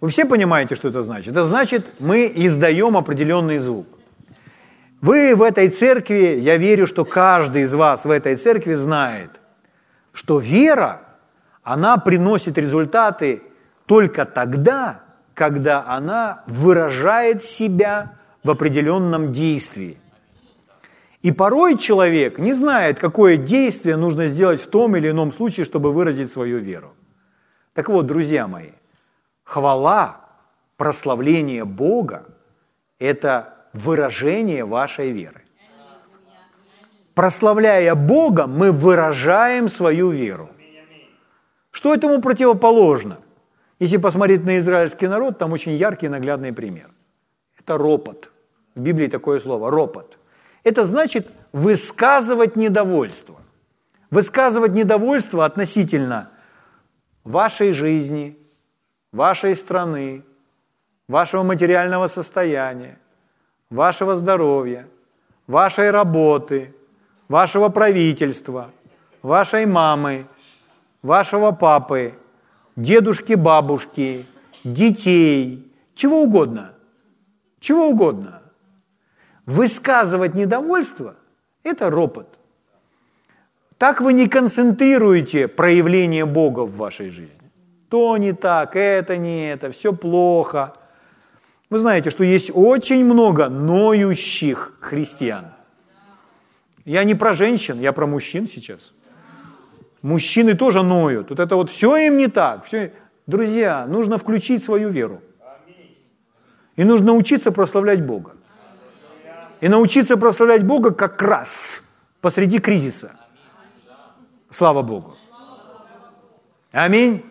Вы 0.00 0.08
все 0.08 0.24
понимаете, 0.24 0.74
что 0.74 0.88
это 0.88 1.02
значит? 1.02 1.32
Это 1.32 1.44
значит, 1.44 1.86
мы 1.98 2.30
издаем 2.34 2.96
определенный 2.96 3.58
звук. 3.58 3.86
Вы 5.00 5.34
в 5.34 5.42
этой 5.42 5.68
церкви, 5.68 6.38
я 6.40 6.56
верю, 6.56 6.86
что 6.86 7.04
каждый 7.04 7.62
из 7.62 7.72
вас 7.72 8.04
в 8.04 8.10
этой 8.10 8.36
церкви 8.36 8.74
знает, 8.74 9.30
что 10.12 10.38
вера, 10.38 11.02
она 11.62 11.96
приносит 11.98 12.58
результаты 12.58 13.42
только 13.86 14.24
тогда, 14.24 15.02
когда 15.34 15.84
она 15.86 16.44
выражает 16.46 17.42
себя 17.42 18.18
в 18.42 18.50
определенном 18.50 19.32
действии. 19.32 19.98
И 21.22 21.32
порой 21.32 21.76
человек 21.76 22.38
не 22.38 22.54
знает, 22.54 22.98
какое 22.98 23.36
действие 23.36 23.96
нужно 23.96 24.26
сделать 24.28 24.60
в 24.60 24.68
том 24.68 24.96
или 24.96 25.10
ином 25.10 25.32
случае, 25.32 25.66
чтобы 25.66 25.92
выразить 25.92 26.30
свою 26.30 26.58
веру. 26.58 26.94
Так 27.74 27.88
вот, 27.88 28.06
друзья 28.06 28.46
мои, 28.46 28.70
хвала, 29.50 30.20
прославление 30.76 31.64
Бога– 31.64 32.24
это 33.00 33.54
выражение 33.72 34.64
вашей 34.64 35.10
веры. 35.10 35.42
Прославляя 37.14 37.94
Бога, 37.94 38.46
мы 38.46 38.70
выражаем 38.70 39.68
свою 39.68 40.10
веру. 40.10 40.48
Что 41.72 41.92
этому 41.94 42.20
противоположно? 42.20 43.18
Если 43.80 43.98
посмотреть 43.98 44.44
на 44.44 44.58
израильский 44.58 45.08
народ, 45.08 45.38
там 45.38 45.52
очень 45.52 45.72
яркий 45.72 46.08
наглядный 46.08 46.52
пример. 46.52 46.90
Это 47.58 47.76
ропот. 47.76 48.30
В 48.74 48.80
Библии 48.80 49.08
такое 49.08 49.40
слово– 49.40 49.70
ропот. 49.72 50.18
Это 50.62 50.84
значит 50.84 51.28
высказывать 51.52 52.56
недовольство. 52.56 53.36
Высказывать 54.10 54.72
недовольство 54.72 55.44
относительно 55.44 56.30
вашей 57.24 57.72
жизни, 57.72 58.36
вашей 59.12 59.56
страны, 59.56 60.22
вашего 61.08 61.42
материального 61.42 62.06
состояния, 62.08 62.98
вашего 63.70 64.16
здоровья, 64.16 64.86
вашей 65.46 65.90
работы, 65.90 66.74
вашего 67.28 67.68
правительства, 67.68 68.70
вашей 69.22 69.66
мамы, 69.66 70.26
вашего 71.02 71.52
папы, 71.52 72.14
дедушки, 72.76 73.34
бабушки, 73.34 74.26
детей, 74.64 75.72
чего 75.94 76.22
угодно. 76.22 76.72
Чего 77.60 77.88
угодно. 77.88 78.42
Высказывать 79.44 80.34
недовольство– 80.34 81.14
это 81.62 81.90
ропот. 81.90 82.38
Так 83.76 84.00
вы 84.00 84.12
не 84.12 84.28
концентрируете 84.28 85.48
проявление 85.48 86.24
Бога 86.24 86.60
в 86.60 86.76
вашей 86.76 87.10
жизни. 87.10 87.39
То 87.90 88.16
не 88.16 88.32
так, 88.32 88.76
это 88.76 89.18
не 89.18 89.52
это, 89.52 89.70
все 89.70 89.92
плохо– 89.92 90.74
вы 91.70 91.78
знаете, 91.78 92.10
что 92.10 92.24
есть 92.24 92.50
очень 92.52 93.04
много 93.04 93.48
ноющих 93.48 94.72
христиан. 94.80 95.52
Я 96.84 97.04
не 97.04 97.14
про 97.14 97.32
женщин, 97.34 97.78
я 97.80 97.92
про 97.92 98.06
мужчин 98.06 98.48
сейчас. 98.48 98.92
Мужчины 100.02 100.56
тоже 100.56 100.82
ноют. 100.82 101.30
Вот 101.30 101.38
это 101.38 101.54
вот 101.54 101.70
все 101.70 101.96
им 101.96 102.16
не 102.16 102.26
так. 102.26 102.64
Все... 102.64 102.92
Друзья, 103.26 103.86
нужно 103.86 104.18
включить 104.18 104.64
свою 104.64 104.88
веру. 104.88 105.22
И 106.74 106.82
нужно 106.82 107.12
учиться 107.12 107.52
прославлять 107.52 108.04
Бога. 108.04 108.32
И 109.60 109.68
научиться 109.68 110.16
прославлять 110.16 110.64
Бога 110.64 110.90
как 110.90 111.22
раз 111.22 111.82
посреди 112.20 112.58
кризиса. 112.58 113.12
Слава 114.50 114.82
Богу. 114.82 115.16
Аминь. 116.72 117.29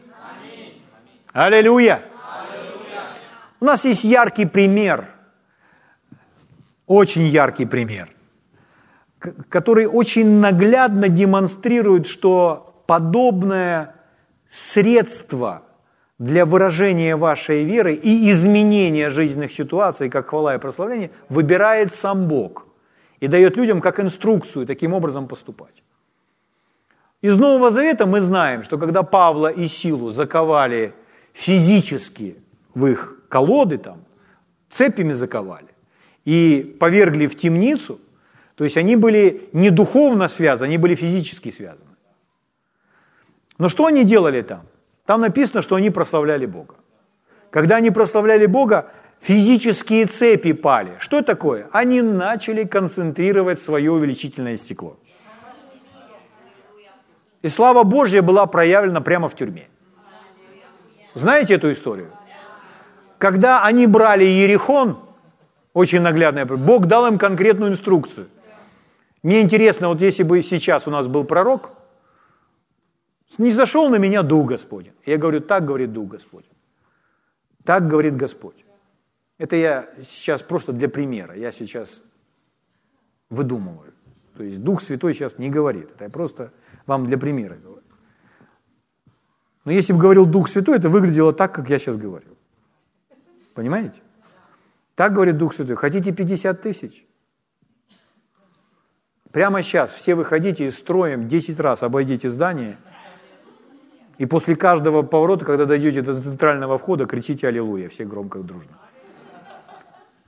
Аллилуйя. 1.33 2.01
У 3.59 3.65
нас 3.65 3.85
есть 3.85 4.03
яркий 4.03 4.45
пример, 4.45 5.09
очень 6.87 7.23
яркий 7.23 7.65
пример, 7.65 8.09
который 9.49 9.85
очень 9.85 10.39
наглядно 10.39 11.09
демонстрирует, 11.09 12.07
что 12.07 12.83
подобное 12.87 13.95
средство 14.49 15.63
для 16.17 16.45
выражения 16.45 17.15
вашей 17.15 17.63
веры 17.63 17.93
и 17.93 18.31
изменения 18.31 19.11
жизненных 19.11 19.51
ситуаций, 19.51 20.09
как 20.09 20.29
хвала 20.29 20.55
и 20.55 20.57
прославление, 20.57 21.11
выбирает 21.27 21.93
сам 21.93 22.27
Бог 22.27 22.65
и 23.19 23.27
дает 23.27 23.55
людям 23.55 23.81
как 23.81 23.99
инструкцию 23.99 24.65
таким 24.65 24.93
образом 24.93 25.27
поступать. 25.27 25.83
Из 27.21 27.37
Нового 27.37 27.69
Завета 27.69 28.05
мы 28.05 28.21
знаем, 28.21 28.63
что 28.63 28.77
когда 28.77 29.03
Павла 29.03 29.47
и 29.47 29.67
Силу 29.67 30.09
заковали 30.09 30.93
физически 31.39 32.35
в 32.75 32.85
их 32.85 33.15
колоды 33.29 33.77
там, 33.77 34.03
цепями 34.69 35.13
заковали 35.13 35.69
и 36.25 36.77
повергли 36.79 37.27
в 37.27 37.37
темницу, 37.37 37.99
то 38.55 38.65
есть 38.65 38.77
они 38.77 38.97
были 38.97 39.49
не 39.53 39.69
духовно 39.69 40.27
связаны, 40.27 40.67
они 40.67 40.77
были 40.77 40.95
физически 40.95 41.51
связаны. 41.51 41.95
Но 43.57 43.69
что 43.69 43.85
они 43.85 44.03
делали 44.03 44.41
там? 44.41 44.61
Там 45.05 45.21
написано, 45.21 45.61
что 45.61 45.75
они 45.75 45.89
прославляли 45.89 46.45
Бога. 46.45 46.75
Когда 47.51 47.77
они 47.77 47.89
прославляли 47.89 48.45
Бога, 48.45 48.91
физические 49.21 50.05
цепи 50.07 50.51
пали. 50.51 50.97
Что 50.99 51.21
такое? 51.21 51.67
Они 51.71 52.01
начали 52.01 52.65
концентрировать 52.65 53.59
свое 53.59 53.91
увеличительное 53.91 54.57
стекло. 54.57 54.97
И 57.41 57.47
слава 57.47 57.83
Божья 57.83 58.21
была 58.21 58.45
проявлена 58.45 58.99
прямо 58.99 59.29
в 59.29 59.35
тюрьме. 59.35 59.69
Знаете 61.19 61.55
эту 61.55 61.71
историю? 61.71 62.11
когда 63.19 63.63
они 63.63 63.85
брали 63.85 64.23
Ерихон, 64.23 64.97
очень 65.73 66.01
наглядная, 66.01 66.45
Бог 66.45 66.87
дал 66.87 67.05
им 67.05 67.19
конкретную 67.19 67.71
инструкцию. 67.71 68.29
Мне 69.21 69.41
интересно, 69.41 69.89
вот 69.89 70.01
если 70.01 70.23
бы 70.23 70.41
сейчас 70.41 70.87
у 70.87 70.91
нас 70.91 71.05
был 71.07 71.25
пророк, 71.25 71.71
не 73.37 73.51
зашел 73.51 73.89
на 73.89 73.97
меня 73.97 74.23
Дух 74.23 74.47
Господень. 74.47 74.93
Я 75.05 75.17
говорю, 75.17 75.41
так 75.41 75.65
говорит 75.65 75.91
Дух 75.91 76.07
Господень. 76.07 76.49
Так 77.63 77.87
говорит 77.87 78.15
Господь. 78.15 78.65
Это 79.37 79.55
я 79.55 79.89
сейчас 80.01 80.41
просто 80.41 80.71
для 80.71 80.89
примера. 80.89 81.35
Я 81.35 81.51
сейчас 81.51 82.01
выдумываю. 83.29 83.93
То 84.35 84.43
есть 84.43 84.63
Дух 84.63 84.81
Святой 84.81 85.13
сейчас 85.13 85.37
не 85.37 85.49
говорит. 85.49 85.91
Это 85.91 86.05
я 86.05 86.09
просто 86.09 86.51
Вам 86.85 87.05
для 87.05 87.17
примера 87.17 87.55
говорю. 87.55 87.78
Но 89.69 89.73
если 89.73 89.93
бы 89.93 89.99
говорил 89.99 90.25
Дух 90.25 90.49
Святой, 90.49 90.77
это 90.77 90.89
выглядело 90.89 91.31
так, 91.31 91.53
как 91.53 91.69
я 91.69 91.77
сейчас 91.77 91.95
говорю. 91.95 92.25
Понимаете? 93.53 94.01
Так 94.95 95.13
говорит 95.13 95.37
Дух 95.37 95.53
Святой. 95.53 95.75
Хотите 95.75 96.11
50 96.11 96.59
тысяч? 96.59 97.05
Прямо 99.31 99.61
сейчас 99.61 99.91
все 99.91 100.15
выходите 100.15 100.65
и 100.65 100.71
строим 100.71 101.27
10 101.27 101.59
раз 101.59 101.83
обойдите 101.83 102.29
здание. 102.29 102.77
И 104.17 104.25
после 104.25 104.55
каждого 104.55 105.03
поворота, 105.03 105.45
когда 105.45 105.65
дойдете 105.65 106.01
до 106.01 106.19
центрального 106.19 106.79
входа, 106.79 107.05
кричите 107.05 107.47
«Аллилуйя» 107.47 107.89
все 107.89 108.05
громко 108.05 108.39
и 108.39 108.41
дружно. 108.41 108.75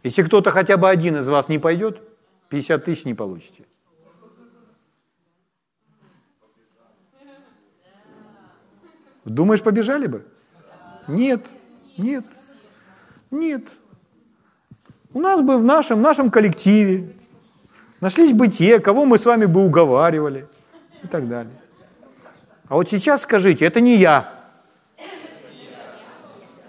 Если 0.03 0.21
кто-то 0.21 0.51
хотя 0.51 0.77
бы 0.77 0.87
один 0.87 1.17
из 1.17 1.27
вас 1.27 1.49
не 1.49 1.57
пойдет, 1.57 1.99
50 2.49 2.85
тысяч 2.85 3.05
не 3.05 3.15
получите. 3.15 3.63
Думаешь, 9.25 9.61
побежали 9.61 10.07
бы? 10.07 10.25
Нет, 11.07 11.41
нет, 11.97 12.25
нет. 13.29 13.63
У 15.13 15.19
нас 15.19 15.41
бы 15.41 15.57
в 15.57 15.63
нашем, 15.63 15.99
в 15.99 16.01
нашем 16.01 16.31
коллективе 16.31 17.13
нашлись 17.99 18.33
бы 18.33 18.47
те, 18.47 18.79
кого 18.79 19.05
мы 19.05 19.17
с 19.17 19.25
вами 19.25 19.45
бы 19.45 19.65
уговаривали 19.65 20.47
и 21.03 21.07
так 21.07 21.27
далее. 21.27 21.53
А 22.67 22.75
вот 22.75 22.89
сейчас 22.89 23.21
скажите, 23.21 23.65
это 23.65 23.81
не 23.81 23.97
я. 23.97 24.33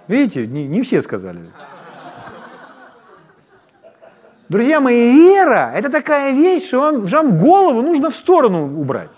Видите, 0.09 0.47
не, 0.47 0.67
не 0.67 0.83
все 0.83 1.01
сказали. 1.01 1.41
Друзья 4.49 4.81
мои, 4.81 5.13
вера– 5.13 5.73
это 5.75 5.89
такая 5.89 6.33
вещь, 6.33 6.67
что 6.67 6.81
вам, 6.81 7.07
вам 7.07 7.39
голову 7.39 7.81
нужно 7.81 8.11
в 8.11 8.17
сторону 8.17 8.79
убрать. 8.79 9.13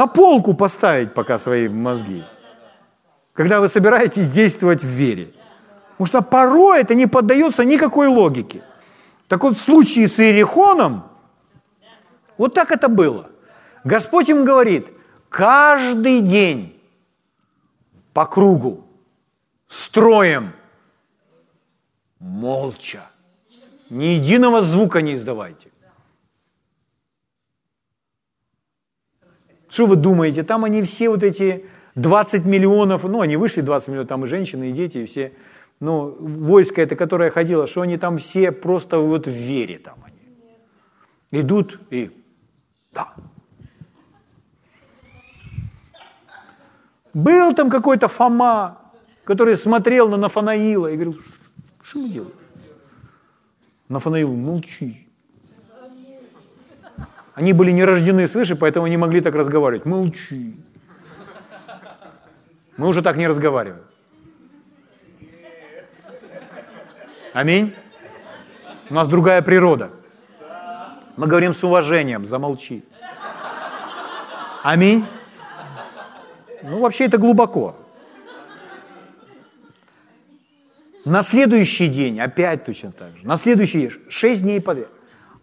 На 0.00 0.06
полку 0.06 0.54
поставить 0.54 1.12
пока 1.12 1.38
свои 1.38 1.68
мозги. 1.68 2.24
Когда 3.34 3.60
вы 3.60 3.68
собираетесь 3.68 4.30
действовать 4.30 4.82
в 4.82 4.86
вере. 4.86 5.34
Потому 5.90 6.06
что 6.06 6.22
порой 6.22 6.80
это 6.80 6.94
не 6.94 7.06
поддается 7.06 7.66
никакой 7.66 8.08
логике. 8.08 8.62
Так 9.28 9.42
вот, 9.42 9.58
в 9.58 9.60
случае 9.60 10.08
с 10.08 10.18
Иерихоном, 10.18 11.02
вот 12.38 12.54
так 12.54 12.70
это 12.70 12.88
было. 12.88 13.28
Господь 13.84 14.30
им 14.30 14.46
говорит, 14.46 14.88
каждый 15.28 16.22
день 16.22 16.80
по 18.14 18.24
кругу, 18.24 18.86
строем, 19.68 20.54
молча, 22.18 23.02
ни 23.90 24.16
единого 24.16 24.62
звука 24.62 25.02
не 25.02 25.12
издавайте. 25.12 25.69
Что 29.70 29.86
вы 29.86 29.96
думаете, 29.96 30.42
там 30.42 30.64
они 30.64 30.82
все 30.82 31.08
вот 31.08 31.22
эти 31.22 31.64
20 31.94 32.44
миллионов, 32.44 33.04
ну, 33.04 33.20
они 33.20 33.36
вышли 33.36 33.60
20 33.60 33.88
миллионов, 33.88 34.08
там 34.08 34.24
и 34.24 34.28
женщины, 34.28 34.70
и 34.70 34.72
дети, 34.72 34.98
и 34.98 35.06
все, 35.06 35.32
ну, 35.78 36.16
войско 36.18 36.82
это, 36.82 36.96
которое 36.96 37.30
ходило, 37.30 37.66
что 37.66 37.82
они 37.82 37.96
там 37.96 38.18
все 38.18 38.52
просто 38.52 38.98
вот 38.98 39.26
в 39.26 39.30
вере 39.30 39.78
там 39.78 39.94
они. 40.04 41.40
Идут 41.40 41.80
и, 41.90 42.10
да. 42.92 43.14
Был 47.14 47.54
там 47.54 47.70
какой-то 47.70 48.08
Фома, 48.08 48.78
который 49.24 49.56
смотрел 49.56 50.08
на 50.08 50.16
Нафанаила 50.16 50.88
и 50.88 50.94
говорил, 50.94 51.20
что 51.82 51.98
мы 52.00 52.08
делаем? 52.08 52.32
Нафанаил, 53.88 54.34
молчи. 54.34 55.09
Они 57.40 57.54
были 57.54 57.70
не 57.70 57.84
рождены 57.86 58.28
свыше, 58.28 58.54
поэтому 58.54 58.86
не 58.86 58.98
могли 58.98 59.22
так 59.22 59.34
разговаривать. 59.34 59.86
Молчи. 59.86 60.56
Мы 62.76 62.86
уже 62.86 63.00
так 63.00 63.16
не 63.16 63.26
разговариваем. 63.26 63.82
Аминь. 67.32 67.74
У 68.90 68.94
нас 68.94 69.08
другая 69.08 69.40
природа. 69.40 69.90
Мы 71.16 71.26
говорим 71.26 71.54
с 71.54 71.64
уважением, 71.64 72.26
замолчи. 72.26 72.84
Аминь. 74.62 75.06
Ну, 76.62 76.80
вообще 76.80 77.06
это 77.06 77.16
глубоко. 77.16 77.74
На 81.06 81.22
следующий 81.22 81.88
день 81.88 82.20
опять 82.20 82.66
точно 82.66 82.92
так 82.92 83.16
же. 83.16 83.26
На 83.26 83.38
следующий 83.38 83.80
день, 83.80 83.92
шесть 84.10 84.42
дней 84.42 84.60
подряд. 84.60 84.90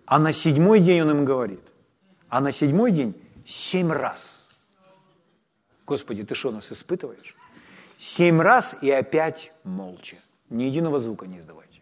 А 0.06 0.20
на 0.20 0.32
седьмой 0.32 0.80
день 0.80 1.02
он 1.02 1.10
им 1.10 1.26
говорит. 1.26 1.67
А 2.30 2.42
на 2.42 2.52
седьмой 2.52 2.92
день 2.92 3.16
семь 3.46 3.92
раз. 3.92 4.44
Господи, 5.86 6.24
ты 6.24 6.36
что, 6.36 6.52
нас 6.52 6.72
испытываешь? 6.72 7.36
Семь 7.98 8.42
раз 8.42 8.76
и 8.82 8.92
опять 8.92 9.52
молча. 9.64 10.18
Ни 10.50 10.64
единого 10.64 11.00
звука 11.00 11.26
не 11.28 11.40
издавайте. 11.40 11.82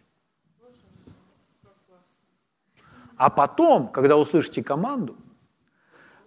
А 3.16 3.30
потом, 3.30 3.88
когда 3.88 4.16
услышите 4.16 4.62
команду, 4.62 5.16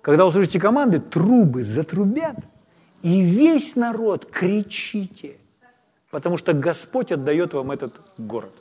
когда 0.02 0.26
услышите 0.26 0.60
команды, 0.60 1.00
трубы 1.00 1.64
затрубят, 1.64 2.38
и 3.02 3.22
весь 3.22 3.76
народ 3.76 4.30
кричите, 4.30 5.38
потому 6.10 6.38
что 6.38 6.54
Господь 6.54 7.12
отдает 7.12 7.54
вам 7.54 7.72
этот 7.72 8.02
город. 8.18 8.54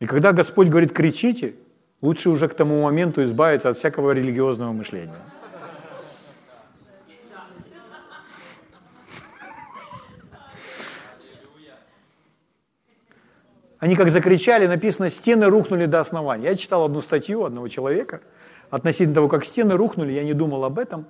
И 0.00 0.06
когда 0.06 0.32
Господь 0.32 0.68
говорит 0.68 0.92
«кричите», 0.92 1.54
лучше 2.00 2.30
уже 2.30 2.48
к 2.48 2.54
тому 2.54 2.82
моменту 2.82 3.22
избавиться 3.22 3.68
от 3.68 3.78
всякого 3.78 4.12
религиозного 4.12 4.72
мышления. 4.72 5.18
Они 13.80 13.94
как 13.94 14.10
закричали, 14.10 14.66
написано, 14.66 15.08
стены 15.08 15.46
рухнули 15.46 15.86
до 15.86 16.00
основания. 16.00 16.44
Я 16.44 16.56
читал 16.56 16.84
одну 16.84 17.00
статью 17.00 17.44
одного 17.44 17.68
человека 17.68 18.20
относительно 18.70 19.14
того, 19.14 19.28
как 19.28 19.44
стены 19.44 19.76
рухнули, 19.76 20.12
я 20.12 20.24
не 20.24 20.34
думал 20.34 20.64
об 20.64 20.78
этом. 20.78 21.06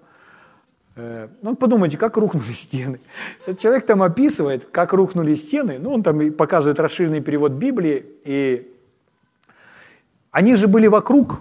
Э, 0.96 1.29
ну, 1.42 1.57
подумайте, 1.57 1.96
как 1.96 2.16
рухнули 2.16 2.53
стены. 2.53 3.01
Этот 3.46 3.59
человек 3.59 3.87
там 3.87 4.03
описывает, 4.03 4.66
как 4.66 4.92
рухнули 4.92 5.35
стены. 5.35 5.79
Ну, 5.79 5.92
он 5.92 6.03
там 6.03 6.33
показывает 6.33 6.79
расширенный 6.79 7.20
перевод 7.20 7.53
Библии, 7.53 8.05
и 8.24 8.74
они 10.38 10.55
же 10.55 10.68
были 10.68 10.87
вокруг, 10.87 11.40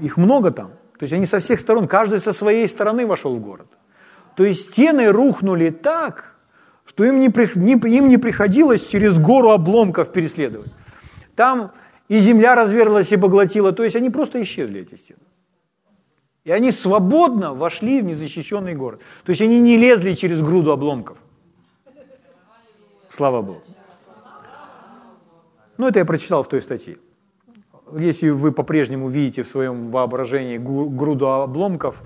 их 0.00 0.16
много 0.16 0.52
там. 0.52 0.68
То 0.96 1.02
есть 1.02 1.12
они 1.12 1.26
со 1.26 1.40
всех 1.40 1.58
сторон, 1.58 1.88
каждый 1.88 2.20
со 2.20 2.32
своей 2.32 2.68
стороны 2.68 3.04
вошел 3.04 3.34
в 3.34 3.40
город. 3.40 3.66
То 4.36 4.44
есть 4.44 4.70
стены 4.70 5.10
рухнули 5.10 5.70
так, 5.70 6.36
что 6.86 7.04
им 7.04 7.18
не, 7.18 7.32
не, 7.56 7.72
им 7.72 8.08
не 8.08 8.16
приходилось 8.16 8.86
через 8.86 9.18
гору 9.18 9.48
обломков 9.50 10.12
переследовать. 10.12 10.70
Там 11.34 11.72
и 12.08 12.20
земля 12.20 12.54
разверлась 12.54 13.10
и 13.10 13.16
поглотила, 13.16 13.72
то 13.72 13.82
есть 13.82 13.96
они 13.96 14.08
просто 14.08 14.40
исчезли, 14.40 14.82
эти 14.82 14.94
стены. 14.94 15.18
И 16.44 16.52
они 16.52 16.70
свободно 16.70 17.54
вошли 17.54 18.00
в 18.00 18.04
незащищенный 18.04 18.76
город. 18.76 19.00
То 19.24 19.30
есть 19.30 19.42
они 19.42 19.58
не 19.58 19.76
лезли 19.76 20.14
через 20.14 20.42
груду 20.42 20.70
обломков. 20.70 21.18
Слава 23.10 23.42
Богу. 23.42 23.62
Ну, 25.76 25.88
это 25.88 25.98
я 25.98 26.04
прочитал 26.04 26.44
в 26.44 26.48
той 26.48 26.62
статье 26.62 26.98
если 27.96 28.30
вы 28.30 28.52
по-прежнему 28.52 29.08
видите 29.08 29.42
в 29.42 29.48
своем 29.48 29.90
воображении 29.90 30.58
груду 30.58 31.30
обломков, 31.30 32.02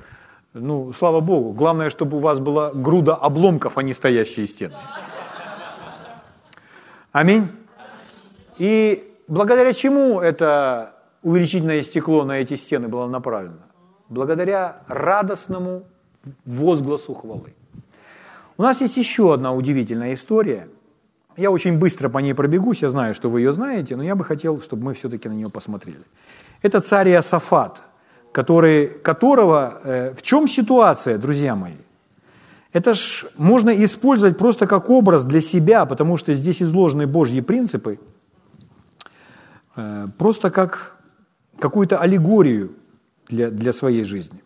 ну, 0.55 0.93
слава 0.93 1.21
Богу. 1.21 1.53
Главное, 1.53 1.91
чтобы 1.91 2.19
у 2.19 2.21
вас 2.21 2.39
была 2.39 2.73
груда 2.73 3.15
обломков, 3.15 3.79
а 3.79 3.83
не 3.83 3.95
стоящие 3.95 4.47
стены. 4.47 4.75
Аминь. 7.11 7.49
И 8.59 9.11
благодаря 9.29 9.73
чему 9.73 10.21
это 10.21 10.95
увеличительное 11.23 11.83
стекло 11.83 12.25
на 12.25 12.39
эти 12.39 12.57
стены 12.57 12.89
было 12.89 13.07
направлено? 13.07 13.63
Благодаря 14.09 14.83
радостному 14.89 15.85
возгласу 16.45 17.15
хвалы. 17.15 17.55
У 18.59 18.63
нас 18.63 18.81
есть 18.81 18.97
еще 18.97 19.33
одна 19.33 19.53
удивительная 19.53 20.15
история– 20.15 20.69
я 21.37 21.51
очень 21.51 21.79
быстро 21.79 22.09
по 22.09 22.19
ней 22.19 22.35
пробегусь, 22.35 22.83
я 22.83 22.91
знаю, 22.91 23.15
что 23.15 23.31
вы 23.31 23.41
ее 23.41 23.53
знаете, 23.53 23.97
но 23.97 24.03
я 24.03 24.15
бы 24.15 24.25
хотел, 24.25 24.61
чтобы 24.61 24.85
мы 24.85 24.95
все-таки 24.95 25.29
на 25.29 25.35
нее 25.35 25.49
посмотрели. 25.49 26.03
Это 26.63 26.81
царь 26.81 27.09
Иосафат, 27.09 27.83
который, 28.33 28.89
которого... 28.89 29.81
Э, 29.85 30.15
в 30.15 30.23
чем 30.23 30.49
ситуация, 30.49 31.19
друзья 31.19 31.55
мои? 31.55 31.77
Это 32.73 32.95
ж 32.95 33.27
можно 33.37 33.71
использовать 33.85 34.39
просто 34.39 34.67
как 34.67 34.91
образ 34.91 35.25
для 35.25 35.41
себя, 35.41 35.85
потому 35.85 36.17
что 36.17 36.35
здесь 36.35 36.63
изложены 36.63 37.07
Божьи 37.07 37.41
принципы, 37.41 37.99
э, 39.77 40.07
просто 40.19 40.51
как 40.51 40.97
какую-то 41.59 41.99
аллегорию 41.99 42.71
для, 43.29 43.51
для 43.51 43.73
своей 43.73 44.05
жизни. 44.05 44.41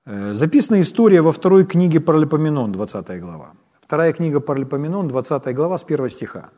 записана 0.11 0.81
история 0.81 1.21
во 1.21 1.31
второй 1.31 1.65
книге 1.65 1.99
Паралипоменон, 1.99 2.71
20 2.71 3.21
глава. 3.21 3.51
Вторая 3.81 4.11
книга 4.13 4.39
Паралипоменон, 4.39 5.07
20 5.07 5.55
глава, 5.55 5.77
с 5.77 5.83
1 5.83 6.09
стиха. 6.09 6.49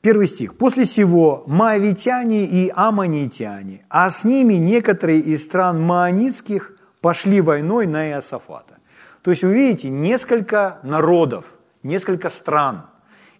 Первый 0.00 0.26
стих. 0.28 0.56
«После 0.56 0.84
сего 0.84 1.44
маавитяне 1.46 2.44
и 2.44 2.72
аммонитяне, 2.74 3.84
а 3.88 4.10
с 4.10 4.24
ними 4.24 4.54
некоторые 4.54 5.20
из 5.20 5.44
стран 5.44 5.80
маонитских 5.82 6.72
пошли 7.00 7.40
войной 7.40 7.86
на 7.86 8.08
Иосафата». 8.10 8.78
То 9.22 9.30
есть 9.30 9.42
вы 9.42 9.54
видите, 9.54 9.90
несколько 9.90 10.78
народов, 10.82 11.44
несколько 11.82 12.30
стран 12.30 12.86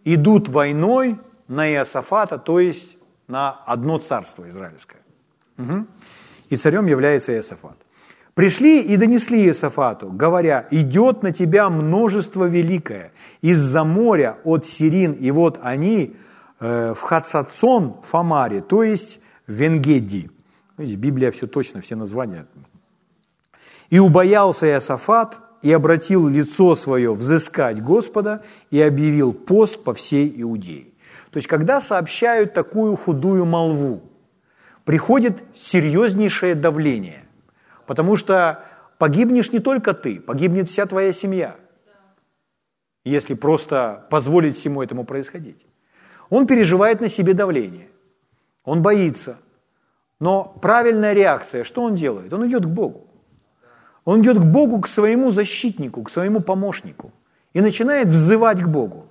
идут 0.04 0.48
войной 0.48 1.18
на 1.48 1.68
Иосафата, 1.72 2.38
то 2.38 2.60
есть 2.60 2.96
на 3.28 3.50
одно 3.50 3.98
царство 3.98 4.48
израильское. 4.48 5.00
Угу. 5.58 5.86
И 6.50 6.56
царем 6.56 6.86
является 6.86 7.32
Иосафат. 7.32 7.76
Пришли 8.38 8.82
и 8.82 8.96
донесли 8.96 9.46
Иосафату, 9.46 10.12
говоря, 10.12 10.68
идет 10.70 11.24
на 11.24 11.32
тебя 11.32 11.68
множество 11.68 12.44
великое 12.44 13.10
из-за 13.42 13.82
моря 13.82 14.38
от 14.44 14.64
Сирин, 14.64 15.14
и 15.14 15.32
вот 15.32 15.58
они 15.60 16.14
э, 16.60 16.94
в 16.94 17.00
Хацацон, 17.00 17.96
Фамаре, 18.04 18.60
то 18.60 18.84
есть 18.84 19.18
в 19.48 19.52
Венгеди. 19.54 20.30
Видите, 20.76 20.96
Библия 20.96 21.32
все 21.32 21.48
точно, 21.48 21.80
все 21.80 21.96
названия. 21.96 22.46
И 23.90 23.98
убоялся 23.98 24.68
Иосафат, 24.68 25.36
и 25.62 25.72
обратил 25.72 26.28
лицо 26.28 26.76
свое 26.76 27.12
взыскать 27.12 27.82
Господа, 27.82 28.44
и 28.70 28.80
объявил 28.80 29.32
пост 29.32 29.82
по 29.82 29.94
всей 29.94 30.32
Иудее. 30.42 30.84
То 31.32 31.38
есть, 31.38 31.48
когда 31.48 31.80
сообщают 31.80 32.54
такую 32.54 32.94
худую 32.94 33.46
молву, 33.46 34.00
приходит 34.84 35.42
серьезнейшее 35.56 36.54
давление, 36.54 37.24
потому 37.88 38.16
что 38.16 38.66
погибнешь 38.98 39.50
не 39.50 39.60
только 39.60 39.94
ты, 39.94 40.20
погибнет 40.20 40.68
вся 40.68 40.84
твоя 40.84 41.10
семья, 41.14 41.56
если 43.02 43.32
просто 43.32 44.06
позволить 44.10 44.58
всему 44.58 44.82
этому 44.82 45.04
происходить. 45.04 45.66
Он 46.28 46.46
переживает 46.46 47.00
на 47.00 47.08
себе 47.08 47.32
давление, 47.32 47.88
он 48.62 48.82
боится, 48.82 49.38
но 50.20 50.44
правильная 50.60 51.14
реакция, 51.14 51.64
что 51.64 51.82
он 51.82 51.94
делает? 51.94 52.30
Он 52.32 52.46
идет 52.46 52.64
к 52.64 52.68
Богу. 52.68 53.06
Он 54.04 54.20
идет 54.20 54.38
к 54.38 54.44
Богу, 54.44 54.80
к 54.82 54.88
своему 54.88 55.30
защитнику, 55.30 56.02
к 56.02 56.10
своему 56.10 56.40
помощнику 56.40 57.10
и 57.54 57.62
начинает 57.62 58.08
взывать 58.08 58.60
к 58.60 58.68
Богу. 58.68 59.06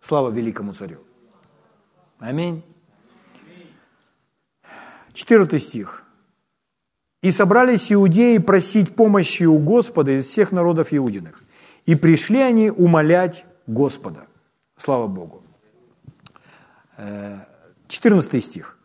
Слава 0.00 0.30
великому 0.30 0.72
царю. 0.72 0.98
Аминь. 2.18 2.62
14 5.12 5.62
стих. 5.62 6.01
«И 7.22 7.30
собрались 7.30 7.92
иудеи 7.92 8.38
просить 8.38 8.94
помощи 8.94 9.44
у 9.44 9.58
Господа 9.58 10.18
из 10.18 10.26
всех 10.26 10.52
народов 10.52 10.88
иудиных. 10.92 11.42
И 11.86 11.94
пришли 11.94 12.40
они 12.40 12.70
умолять 12.70 13.44
Господа». 13.66 14.26
Слава 14.76 15.06
Богу. 15.06 15.42
14 17.88 18.34
э, 18.34 18.40
стих. 18.40 18.76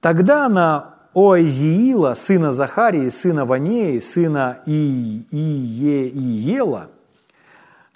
«Тогда 0.00 0.48
на 0.48 0.98
Оазиила, 1.14 2.14
сына 2.14 2.52
Захарии, 2.52 3.08
сына 3.08 3.44
Ванеи, 3.44 3.98
сына 3.98 4.60
И, 4.66 5.24
Ие, 5.30 6.08
Иела, 6.08 6.90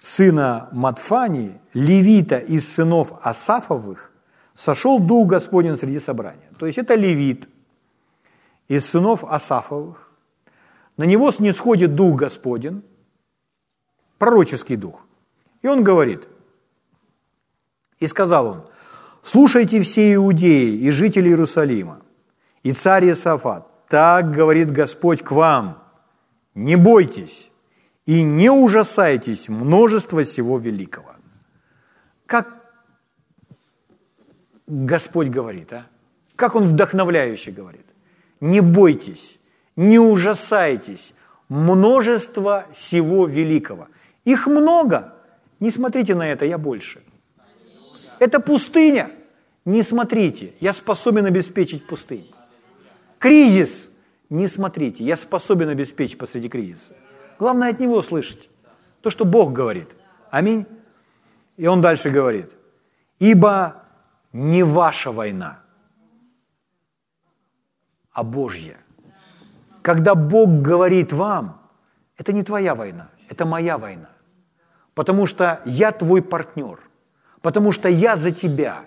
сына 0.02 0.68
Матфани, 0.72 1.60
левита 1.74 2.38
из 2.38 2.72
сынов 2.72 3.12
Асафовых, 3.22 4.10
сошел 4.54 4.98
Дух 4.98 5.28
Господень 5.28 5.76
среди 5.76 6.00
собрания. 6.00 6.48
То 6.58 6.66
есть 6.66 6.78
это 6.78 6.94
левит 6.94 7.48
из 8.72 8.86
сынов 8.86 9.22
Асафовых. 9.24 10.08
На 10.96 11.04
него 11.04 11.30
снисходит 11.30 11.94
Дух 11.94 12.16
Господень, 12.16 12.82
пророческий 14.16 14.76
дух. 14.76 15.04
И 15.60 15.68
он 15.68 15.84
говорит, 15.84 16.26
и 17.98 18.06
сказал 18.06 18.46
он, 18.46 18.64
слушайте 19.22 19.82
все 19.82 20.14
иудеи 20.14 20.74
и 20.74 20.90
жители 20.90 21.28
Иерусалима, 21.28 22.00
и 22.62 22.72
царь 22.72 23.08
Иосафат, 23.08 23.68
так 23.88 24.30
говорит 24.30 24.72
Господь 24.72 25.22
к 25.22 25.32
вам, 25.32 25.82
не 26.54 26.76
бойтесь 26.76 27.50
и 28.06 28.22
не 28.22 28.48
ужасайтесь 28.50 29.50
множества 29.50 30.22
всего 30.22 30.56
великого. 30.56 31.14
Как 32.24 32.48
Господь 34.66 35.28
говорит, 35.28 35.74
а? 35.74 35.86
Как 36.36 36.54
Он 36.54 36.68
вдохновляюще 36.68 37.50
говорит. 37.50 37.91
Не 38.42 38.60
бойтесь, 38.60 39.38
не 39.76 40.00
ужасайтесь, 40.00 41.14
множество 41.48 42.66
всего 42.72 43.26
великого. 43.28 43.86
Их 44.24 44.48
много. 44.48 45.14
Не 45.60 45.70
смотрите 45.70 46.16
на 46.16 46.28
это, 46.28 46.44
я 46.44 46.58
больше. 46.58 47.00
Это 48.18 48.40
пустыня. 48.40 49.12
Не 49.64 49.84
смотрите, 49.84 50.54
я 50.58 50.72
способен 50.72 51.24
обеспечить 51.26 51.86
пустыню. 51.86 52.34
Кризис. 53.20 53.88
Не 54.28 54.48
смотрите, 54.48 55.04
я 55.04 55.14
способен 55.14 55.68
обеспечить 55.68 56.18
посреди 56.18 56.48
кризиса. 56.48 56.94
Главное 57.38 57.70
от 57.70 57.78
него 57.78 58.02
слышать. 58.02 58.48
То, 59.02 59.10
что 59.10 59.24
Бог 59.24 59.52
говорит. 59.52 59.88
Аминь. 60.32 60.66
И 61.56 61.68
он 61.68 61.80
дальше 61.80 62.10
говорит. 62.10 62.50
Ибо 63.20 63.84
не 64.32 64.64
ваша 64.64 65.12
война, 65.12 65.60
а 68.12 68.22
Божья. 68.22 68.76
Когда 69.82 70.14
Бог 70.14 70.48
говорит 70.62 71.12
вам, 71.12 71.60
это 72.16 72.32
не 72.32 72.42
твоя 72.42 72.74
война, 72.74 73.08
это 73.28 73.44
моя 73.44 73.78
война. 73.78 74.08
Потому 74.94 75.26
что 75.26 75.60
я 75.64 75.92
твой 75.92 76.22
партнер, 76.22 76.78
потому 77.40 77.72
что 77.72 77.88
я 77.88 78.16
за 78.16 78.30
тебя. 78.30 78.80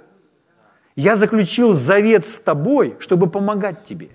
Я 0.96 1.16
заключил 1.16 1.74
завет 1.74 2.26
с 2.26 2.40
тобой, 2.40 2.96
чтобы 3.00 3.30
помогать 3.30 3.84
тебе. 3.84 4.10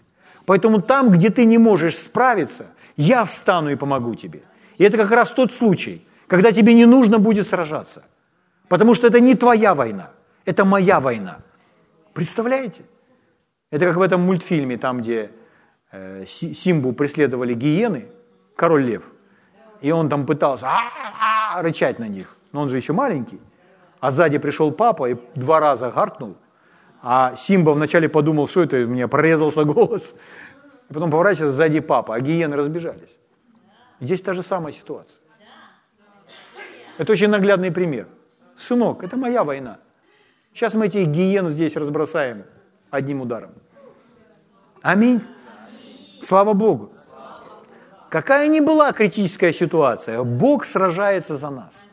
Поэтому 0.47 0.81
там, 0.81 1.11
где 1.11 1.31
ты 1.31 1.45
не 1.45 1.59
можешь 1.59 1.99
справиться, 1.99 2.67
я 2.97 3.25
встану 3.25 3.71
и 3.71 3.77
помогу 3.77 4.15
тебе. 4.15 4.43
И 4.79 4.85
это 4.85 4.97
как 4.97 5.11
раз 5.11 5.31
тот 5.31 5.53
случай, 5.53 6.07
когда 6.27 6.53
тебе 6.53 6.73
не 6.75 6.87
нужно 6.87 7.19
будет 7.19 7.47
сражаться. 7.47 8.03
Потому 8.69 8.95
что 8.95 9.09
это 9.09 9.21
не 9.21 9.35
твоя 9.35 9.75
война– 9.75 10.11
это 10.45 10.65
моя 10.65 11.01
война. 11.01 11.39
Представляете? 12.13 12.83
Это 13.71 13.87
как 13.87 13.97
в 13.97 14.03
этом 14.03 14.23
мультфильме, 14.23 14.77
там, 14.77 15.01
где 15.01 15.31
э, 15.93 16.25
Симбу 16.27 16.93
преследовали 16.93 17.55
гиены, 17.55 18.09
король 18.57 18.83
лев, 18.83 19.05
и 19.81 19.93
он 19.93 20.09
там 20.09 20.27
пытался 20.27 20.69
рычать 21.57 21.99
на 21.99 22.09
них, 22.09 22.37
но 22.53 22.63
он 22.63 22.69
же 22.69 22.77
еще 22.77 22.93
маленький, 22.93 23.41
а 24.01 24.11
сзади 24.11 24.39
пришел 24.39 24.73
папа 24.73 25.11
и 25.11 25.17
два 25.37 25.61
раза 25.61 25.91
гаркнул, 25.91 26.37
а 27.01 27.37
Симба 27.37 27.71
вначале 27.71 28.09
подумал, 28.09 28.49
что 28.49 28.63
это, 28.63 28.77
у 28.77 28.89
меня 28.89 29.07
прорезался 29.07 29.65
голос, 29.65 30.15
и 30.89 30.93
потом 30.93 31.11
поворачивается 31.11 31.57
сзади 31.57 31.81
папа, 31.81 32.17
а 32.17 32.21
гиены 32.21 32.57
разбежались. 32.57 33.17
Здесь 34.01 34.21
та 34.21 34.35
же 34.35 34.43
самая 34.43 34.73
ситуация. 34.73 35.19
Это 36.99 37.13
очень 37.13 37.29
наглядный 37.29 37.71
пример. 37.71 38.09
Сынок, 38.57 39.05
это 39.05 39.17
моя 39.17 39.45
война. 39.45 39.79
Сейчас 40.53 40.75
мы 40.75 40.87
этих 40.87 41.07
гиен 41.07 41.49
здесь 41.49 41.77
разбросаем 41.77 42.45
одним 42.91 43.21
ударом. 43.21 43.51
Аминь. 44.83 45.23
Слава 46.23 46.53
Богу. 46.53 46.91
Какая 48.09 48.49
ни 48.49 48.61
была 48.61 48.93
критическая 48.93 49.53
ситуация, 49.53 50.23
Бог 50.23 50.65
сражается 50.65 51.37
за 51.37 51.51
нас. 51.51 51.87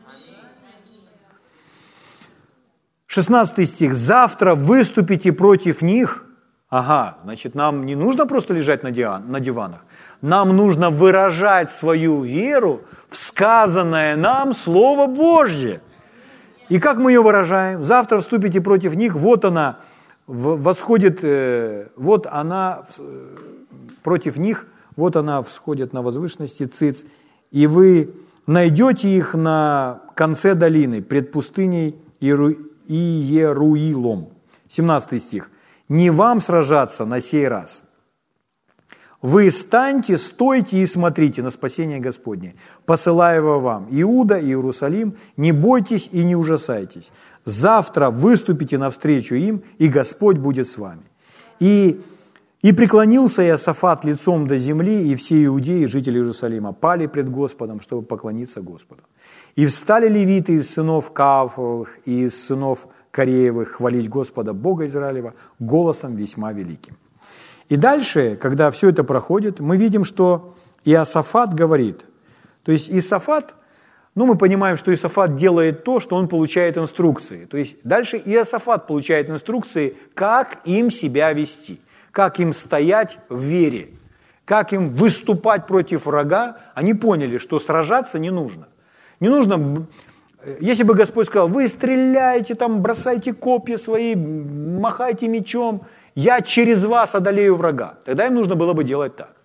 16 3.06 3.68
стих. 3.68 3.94
«Завтра 3.94 4.54
выступите 4.54 5.32
против 5.32 5.82
них». 5.82 6.24
Ага, 6.70 7.16
значит, 7.24 7.54
нам 7.54 7.86
не 7.86 7.94
нужно 7.94 8.26
просто 8.26 8.52
лежать 8.52 8.82
на, 8.82 8.90
диван, 8.90 9.30
на 9.30 9.40
диванах. 9.40 9.86
Нам 10.20 10.54
нужно 10.54 10.90
выражать 10.90 11.70
свою 11.70 12.20
веру 12.20 12.82
в 13.08 13.16
сказанное 13.16 14.16
нам 14.16 14.54
Слово 14.54 15.06
Божье. 15.06 15.80
И 16.68 16.78
как 16.78 16.98
мы 16.98 17.12
ее 17.12 17.22
выражаем? 17.22 17.84
Завтра 17.84 18.20
вступите 18.20 18.60
против 18.60 18.94
них, 18.96 19.14
вот 19.14 19.46
она 19.46 19.78
восходит, 20.28 21.20
э, 21.22 21.88
вот 21.96 22.26
она 22.26 22.86
против 24.02 24.36
них, 24.36 24.66
вот 24.94 25.16
она 25.16 25.42
всходит 25.42 25.92
на 25.92 26.02
возвышенности 26.02 26.64
циц, 26.64 27.04
и 27.50 27.66
вы 27.66 28.14
найдете 28.46 29.08
их 29.08 29.34
на 29.34 30.02
конце 30.14 30.54
долины, 30.54 31.02
пред 31.02 31.32
пустыней 31.32 31.96
Иеруилом. 32.88 34.28
17 34.68 35.22
стих. 35.22 35.50
«Не 35.88 36.10
вам 36.10 36.42
сражаться 36.42 37.06
на 37.06 37.22
сей 37.22 37.48
раз, 37.48 37.84
вы 39.20 39.50
станьте, 39.50 40.16
стойте 40.16 40.78
и 40.78 40.86
смотрите 40.86 41.42
на 41.42 41.50
спасение 41.50 41.98
Господне, 41.98 42.54
посылая 42.86 43.38
его 43.38 43.58
вам. 43.58 43.88
Иуда 43.90 44.40
Иерусалим, 44.40 45.16
не 45.36 45.50
бойтесь 45.50 46.08
и 46.12 46.22
не 46.22 46.36
ужасайтесь. 46.36 47.10
Завтра 47.48 48.10
выступите 48.10 48.76
навстречу 48.76 49.34
им, 49.34 49.62
и 49.78 49.88
Господь 49.88 50.36
будет 50.36 50.68
с 50.68 50.76
вами. 50.76 51.00
И, 51.60 51.98
и 52.60 52.72
преклонился 52.72 53.42
Иосафат 53.42 54.04
лицом 54.04 54.46
до 54.46 54.58
земли, 54.58 55.10
и 55.10 55.14
все 55.14 55.46
иудеи, 55.46 55.86
жители 55.86 56.18
Иерусалима, 56.18 56.74
пали 56.74 57.06
пред 57.06 57.30
Господом, 57.30 57.80
чтобы 57.80 58.02
поклониться 58.02 58.60
Господу. 58.60 59.00
И 59.56 59.64
встали 59.64 60.08
левиты 60.08 60.56
из 60.56 60.74
сынов 60.74 61.10
Каафовых 61.12 61.88
и 62.04 62.26
из 62.26 62.46
сынов 62.46 62.86
Кореевых 63.10 63.68
хвалить 63.68 64.10
Господа 64.10 64.52
Бога 64.52 64.84
Израилева 64.84 65.32
голосом 65.58 66.16
весьма 66.16 66.52
великим. 66.52 66.96
И 67.70 67.76
дальше, 67.76 68.36
когда 68.36 68.70
все 68.70 68.90
это 68.90 69.04
проходит, 69.04 69.58
мы 69.58 69.78
видим, 69.78 70.04
что 70.04 70.54
Иосафат 70.84 71.54
говорит, 71.54 72.04
то 72.62 72.72
есть 72.72 72.90
Иосафат, 72.90 73.54
ну 74.14 74.26
мы 74.26 74.36
понимаем, 74.36 74.76
что 74.76 74.92
Иосафат 74.92 75.36
делает 75.36 75.84
то, 75.84 76.00
что 76.00 76.16
он 76.16 76.28
получает 76.28 76.76
инструкции. 76.76 77.44
То 77.44 77.56
есть 77.56 77.76
дальше 77.84 78.20
Иосафат 78.24 78.86
получает 78.86 79.30
инструкции, 79.30 79.96
как 80.14 80.58
им 80.64 80.90
себя 80.90 81.32
вести, 81.32 81.80
как 82.10 82.40
им 82.40 82.52
стоять 82.52 83.18
в 83.28 83.40
вере, 83.40 83.90
как 84.44 84.72
им 84.72 84.88
выступать 84.90 85.66
против 85.66 86.06
врага. 86.06 86.56
Они 86.74 86.94
поняли, 86.94 87.38
что 87.38 87.60
сражаться 87.60 88.18
не 88.18 88.30
нужно. 88.30 88.68
Не 89.20 89.28
нужно 89.28 89.86
если 90.60 90.84
бы 90.84 90.94
Господь 90.94 91.26
сказал, 91.26 91.48
вы 91.48 91.68
стреляете, 91.68 92.54
там, 92.54 92.80
бросайте 92.80 93.32
копья 93.32 93.76
свои, 93.76 94.14
махайте 94.14 95.28
мечом, 95.28 95.82
я 96.14 96.40
через 96.40 96.84
вас 96.84 97.14
одолею 97.14 97.56
врага. 97.56 97.98
Тогда 98.04 98.26
им 98.26 98.34
нужно 98.34 98.54
было 98.54 98.72
бы 98.72 98.84
делать 98.84 99.16
так. 99.16 99.36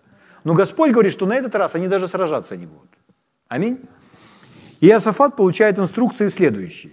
Но 0.44 0.54
Господь 0.54 0.92
говорит, 0.92 1.14
что 1.14 1.26
на 1.26 1.34
этот 1.36 1.56
раз 1.56 1.76
они 1.76 1.88
даже 1.88 2.08
сражаться 2.08 2.56
не 2.56 2.66
будут. 2.66 2.90
Аминь. 3.48 3.80
И 4.84 4.88
Иосафат 4.88 5.38
получает 5.38 5.80
инструкции 5.80 6.28
следующие. 6.28 6.92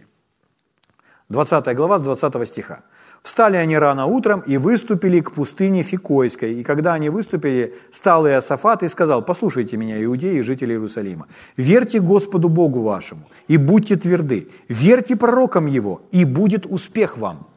20 1.29 1.75
глава 1.75 1.99
с 1.99 2.03
20 2.03 2.49
стиха. 2.49 2.83
Встали 3.21 3.57
они 3.57 3.77
рано 3.77 4.07
утром 4.07 4.43
и 4.43 4.59
выступили 4.59 5.19
к 5.19 5.33
пустыне 5.33 5.83
Фикойской. 5.83 6.55
И 6.55 6.63
когда 6.63 6.95
они 6.95 7.11
выступили, 7.11 7.75
стал 7.91 8.29
Иосафат 8.29 8.85
и 8.85 8.89
сказал, 8.89 9.25
послушайте 9.25 9.77
меня, 9.77 10.01
иудеи 10.05 10.39
и 10.39 10.43
жители 10.43 10.75
Иерусалима, 10.75 11.27
верьте 11.57 11.99
Господу 11.99 12.49
Богу 12.49 12.81
вашему 12.81 13.23
и 13.49 13.57
будьте 13.57 13.97
тверды, 13.97 14.49
верьте 14.69 15.17
пророкам 15.17 15.67
Его, 15.67 16.03
и 16.13 16.25
будет 16.25 16.67
успех 16.67 17.19
вам. 17.19 17.49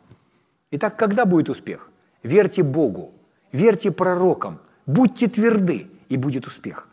Итак, 0.72 0.98
когда 0.98 1.26
будет 1.26 1.48
успех? 1.48 1.92
Верьте 2.24 2.64
Богу, 2.64 3.12
верьте 3.52 3.92
пророкам, 3.92 4.62
будьте 4.88 5.28
тверды, 5.28 5.92
и 6.10 6.18
будет 6.18 6.48
успех. 6.48 6.88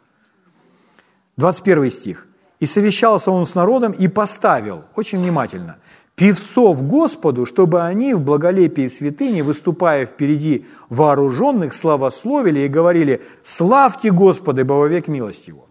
21 1.38 1.90
стих. 1.90 2.26
«И 2.60 2.66
совещался 2.66 3.30
он 3.30 3.46
с 3.46 3.54
народом 3.54 3.92
и 3.92 4.06
поставил, 4.06 4.84
очень 4.94 5.18
внимательно– 5.18 5.76
певцов 6.20 6.82
Господу, 6.82 7.46
чтобы 7.46 7.82
они 7.82 8.12
в 8.12 8.20
благолепии 8.20 8.88
святыни, 8.88 9.40
выступая 9.40 10.04
впереди 10.04 10.66
вооруженных, 10.90 11.72
славословили 11.72 12.60
и 12.60 12.68
говорили 12.68 13.22
«Славьте 13.42 14.10
Господа, 14.10 14.60
ибо 14.60 14.84
век 14.86 15.08
милость 15.08 15.48
Его». 15.48 15.66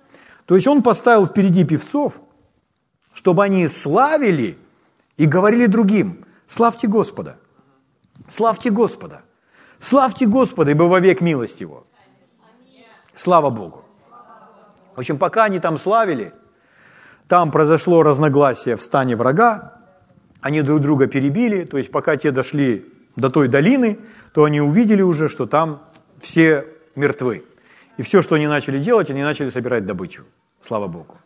То 0.48 0.56
есть 0.56 0.66
он 0.66 0.82
поставил 0.82 1.28
впереди 1.28 1.64
певцов, 1.64 2.20
чтобы 3.14 3.44
они 3.44 3.68
славили 3.68 4.58
и 5.18 5.28
говорили 5.28 5.68
другим 5.68 6.26
«Славьте 6.48 6.88
Господа, 6.88 7.38
славьте 8.28 8.72
Господа, 8.72 9.22
славьте 9.80 10.26
Господа, 10.26 10.72
ибо 10.72 10.98
век 10.98 11.22
милость 11.22 11.62
Его». 11.62 11.86
Слава 13.16 13.52
Богу. 13.52 13.84
В 14.96 15.00
общем, 15.00 15.20
пока 15.20 15.44
они 15.44 15.60
там 15.60 15.78
славили, 15.78 16.34
там 17.30 17.52
произошло 17.52 18.02
разногласие 18.02 18.76
в 18.76 18.82
стане 18.82 19.16
врага, 19.16 19.76
они 20.42 20.64
друг 20.64 20.82
друга 20.82 21.06
перебили, 21.06 21.64
то 21.64 21.78
есть 21.78 21.92
пока 21.92 22.18
те 22.18 22.32
дошли 22.32 22.86
до 23.16 23.30
той 23.30 23.48
долины, 23.48 24.00
то 24.34 24.46
они 24.46 24.62
увидели 24.62 25.04
уже, 25.04 25.30
что 25.30 25.46
там 25.46 25.84
все 26.20 26.66
мертвы. 26.96 27.44
И 27.98 28.02
все, 28.02 28.24
что 28.24 28.36
они 28.36 28.48
начали 28.48 28.80
делать, 28.80 29.12
они 29.12 29.22
начали 29.22 29.50
собирать 29.52 29.86
добычу. 29.86 30.24
Слава 30.60 30.88
Богу. 30.88 31.18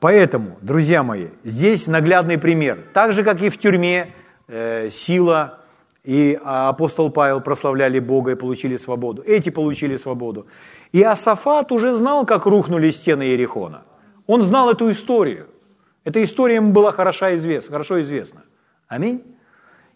Поэтому, 0.00 0.56
друзья 0.62 1.02
мои, 1.02 1.28
здесь 1.44 1.86
наглядный 1.86 2.38
пример. 2.38 2.78
Так 2.94 3.12
же, 3.12 3.22
как 3.22 3.42
и 3.42 3.50
в 3.50 3.58
тюрьме, 3.58 4.14
э, 4.48 4.88
Сила 4.90 5.58
и 6.02 6.38
апостол 6.42 7.10
Павел 7.10 7.42
прославляли 7.42 7.98
Бога 7.98 8.32
и 8.32 8.34
получили 8.36 8.78
свободу. 8.78 9.22
Эти 9.22 9.50
получили 9.50 9.98
свободу. 9.98 10.46
И 10.92 11.02
Асафат 11.02 11.72
уже 11.72 11.92
знал, 11.92 12.24
как 12.24 12.46
рухнули 12.46 12.90
стены 12.90 13.24
Иерихона. 13.24 13.82
Он 14.26 14.42
знал 14.42 14.70
эту 14.70 14.90
историю. 14.90 15.48
Эта 16.04 16.22
история 16.22 16.56
ему 16.56 16.72
была 16.72 16.92
хорошо 16.92 17.34
известна. 17.36 17.72
Хорошо 17.72 18.00
известна. 18.02 18.42
Аминь. 18.88 19.22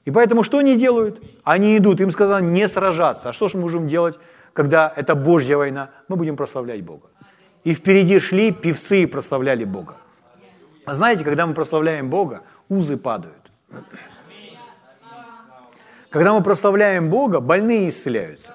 И 0.04 0.10
поэтому 0.10 0.42
что 0.42 0.58
они 0.58 0.76
делают? 0.76 1.22
Они 1.44 1.76
идут, 1.76 2.00
им 2.00 2.10
сказано 2.10 2.44
не 2.44 2.66
сражаться. 2.68 3.28
А 3.28 3.32
что 3.32 3.48
же 3.48 3.56
мы 3.56 3.62
можем 3.62 3.88
делать, 3.88 4.18
когда 4.52 4.92
это 4.94 5.14
Божья 5.14 5.56
война? 5.56 5.90
Мы 6.08 6.16
будем 6.16 6.36
прославлять 6.36 6.82
Бога. 6.82 7.08
И 7.64 7.74
впереди 7.74 8.18
шли 8.18 8.52
певцы 8.52 9.02
и 9.02 9.06
прославляли 9.06 9.64
Бога. 9.64 9.96
А 10.86 10.94
знаете, 10.94 11.24
когда 11.24 11.46
мы 11.46 11.54
прославляем 11.54 12.08
Бога, 12.08 12.42
узы 12.68 12.96
падают. 12.96 13.50
Когда 16.08 16.32
мы 16.32 16.42
прославляем 16.42 17.10
Бога, 17.10 17.40
больные 17.40 17.88
исцеляются. 17.88 18.54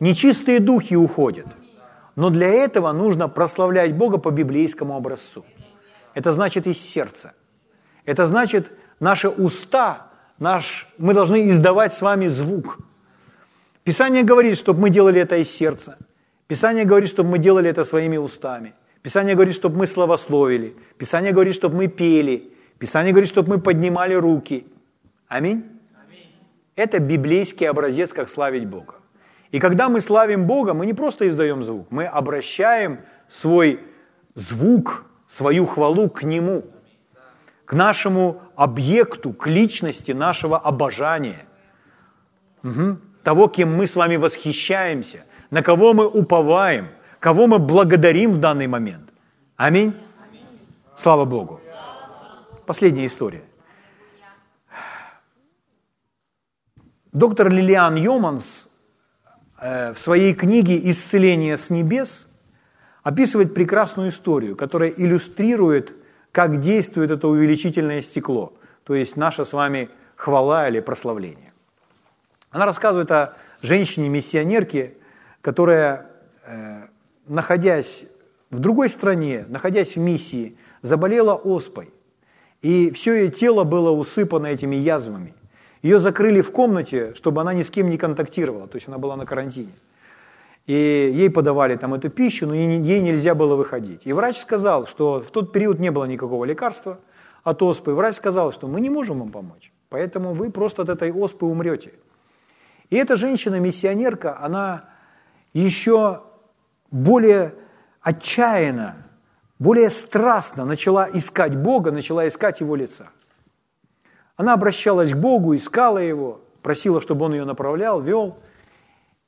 Нечистые 0.00 0.60
духи 0.60 0.96
уходят. 0.96 1.46
Но 2.16 2.30
для 2.30 2.48
этого 2.48 2.92
нужно 2.92 3.28
прославлять 3.28 3.94
Бога 3.94 4.18
по 4.18 4.30
библейскому 4.30 4.96
образцу. 4.96 5.44
Это 6.14 6.32
значит 6.32 6.66
из 6.66 6.78
сердца. 6.78 7.34
Это 8.04 8.26
значит 8.26 8.70
наши 9.00 9.28
уста, 9.28 10.10
наш, 10.38 10.86
мы 10.98 11.14
должны 11.14 11.48
издавать 11.50 11.92
с 11.92 12.00
вами 12.00 12.28
звук. 12.28 12.78
Писание 13.82 14.22
говорит, 14.22 14.56
чтобы 14.56 14.80
мы 14.80 14.90
делали 14.90 15.20
это 15.20 15.36
из 15.36 15.50
сердца. 15.50 15.98
Писание 16.46 16.84
говорит, 16.84 17.10
чтобы 17.10 17.30
мы 17.30 17.38
делали 17.38 17.68
это 17.70 17.84
своими 17.84 18.16
устами. 18.16 18.74
Писание 19.02 19.34
говорит, 19.34 19.54
чтобы 19.54 19.76
мы 19.78 19.86
славословили. 19.86 20.76
Писание 20.98 21.32
говорит, 21.32 21.54
чтобы 21.54 21.76
мы 21.76 21.88
пели. 21.88 22.52
Писание 22.78 23.12
говорит, 23.12 23.30
чтобы 23.30 23.56
мы 23.56 23.60
поднимали 23.60 24.14
руки. 24.14 24.66
Аминь. 25.28 25.64
Это 26.76 26.98
библейский 26.98 27.68
образец, 27.68 28.12
как 28.12 28.28
славить 28.28 28.66
Бога. 28.66 28.94
И 29.54 29.60
когда 29.60 29.88
мы 29.88 30.00
славим 30.00 30.46
Бога, 30.46 30.74
мы 30.74 30.84
не 30.84 30.94
просто 30.94 31.28
издаем 31.28 31.62
звук, 31.62 31.86
мы 31.92 32.06
обращаем 32.06 32.98
свой 33.28 33.78
звук 34.34 35.04
свою 35.28 35.64
хвалу 35.66 36.10
к 36.10 36.24
Нему, 36.24 36.64
к 37.64 37.72
нашему 37.72 38.42
объекту, 38.56 39.32
к 39.32 39.46
личности 39.46 40.10
нашего 40.10 40.58
обожания, 40.58 41.46
угу. 42.64 42.98
того, 43.22 43.46
кем 43.46 43.72
мы 43.76 43.86
с 43.86 43.94
вами 43.94 44.16
восхищаемся, 44.16 45.24
на 45.50 45.62
кого 45.62 45.92
мы 45.92 46.08
уповаем, 46.08 46.88
кого 47.20 47.46
мы 47.46 47.60
благодарим 47.60 48.32
в 48.32 48.38
данный 48.38 48.66
момент. 48.66 49.12
Аминь. 49.54 49.94
Слава 50.96 51.24
Богу. 51.24 51.60
Последняя 52.66 53.06
история. 53.06 53.44
Доктор 57.12 57.50
Лилиан 57.50 57.94
Йоманс 57.94 58.63
в 59.60 59.96
своей 59.96 60.34
книге 60.34 60.78
«Исцеление 60.90 61.56
с 61.56 61.70
небес» 61.70 62.26
описывает 63.02 63.54
прекрасную 63.54 64.08
историю, 64.08 64.56
которая 64.56 64.90
иллюстрирует, 64.90 65.92
как 66.32 66.60
действует 66.60 67.10
это 67.10 67.28
увеличительное 67.28 68.02
стекло, 68.02 68.52
то 68.82 68.94
есть 68.94 69.16
наша 69.16 69.44
с 69.44 69.52
вами 69.52 69.88
хвала 70.16 70.68
или 70.68 70.80
прославление. 70.80 71.52
Она 72.50 72.66
рассказывает 72.66 73.10
о 73.10 73.36
женщине-миссионерке, 73.62 74.94
которая, 75.40 76.06
э, 76.46 76.86
находясь 77.26 78.04
в 78.50 78.58
другой 78.58 78.88
стране, 78.88 79.44
находясь 79.48 79.96
в 79.96 79.98
миссии, 79.98 80.56
заболела 80.82 81.34
оспой. 81.34 81.90
И 82.62 82.90
все 82.92 83.14
ее 83.14 83.30
тело 83.30 83.64
было 83.64 83.90
усыпано 83.90 84.46
этими 84.46 84.76
язвами. 84.76 85.34
Ее 85.84 86.00
закрыли 86.00 86.40
в 86.40 86.50
комнате, 86.50 87.14
чтобы 87.14 87.42
она 87.42 87.54
ни 87.54 87.62
с 87.62 87.70
кем 87.70 87.90
не 87.90 87.98
контактировала, 87.98 88.66
то 88.66 88.74
есть 88.74 88.88
она 88.88 88.98
была 88.98 89.14
на 89.14 89.24
карантине 89.24 89.70
и 90.66 91.10
ей 91.14 91.30
подавали 91.30 91.76
там 91.76 91.94
эту 91.94 92.08
пищу, 92.08 92.46
но 92.46 92.54
ей 92.54 93.00
нельзя 93.00 93.34
было 93.34 93.54
выходить. 93.54 94.06
И 94.06 94.12
врач 94.12 94.38
сказал, 94.38 94.86
что 94.86 95.20
в 95.20 95.30
тот 95.30 95.52
период 95.52 95.78
не 95.78 95.90
было 95.90 96.04
никакого 96.04 96.44
лекарства 96.44 96.98
от 97.42 97.62
оспы. 97.62 97.92
Врач 97.92 98.16
сказал, 98.16 98.52
что 98.52 98.66
мы 98.66 98.80
не 98.80 98.88
можем 98.88 99.20
вам 99.20 99.30
помочь, 99.30 99.72
поэтому 99.90 100.32
вы 100.32 100.50
просто 100.50 100.82
от 100.82 100.88
этой 100.88 101.12
оспы 101.12 101.44
умрете. 101.44 101.92
И 102.88 102.96
эта 102.96 103.16
женщина-миссионерка, 103.16 104.38
она 104.40 104.84
еще 105.52 106.22
более 106.90 107.54
отчаянно, 108.00 108.96
более 109.58 109.90
страстно 109.90 110.64
начала 110.64 111.08
искать 111.12 111.56
Бога, 111.56 111.90
начала 111.90 112.26
искать 112.26 112.60
Его 112.60 112.74
лица. 112.74 113.08
Она 114.36 114.54
обращалась 114.54 115.12
к 115.12 115.16
Богу, 115.16 115.54
искала 115.54 115.98
Его, 115.98 116.40
просила, 116.62 117.00
чтобы 117.00 117.24
Он 117.26 117.34
ее 117.34 117.44
направлял, 117.44 118.00
вел– 118.00 118.38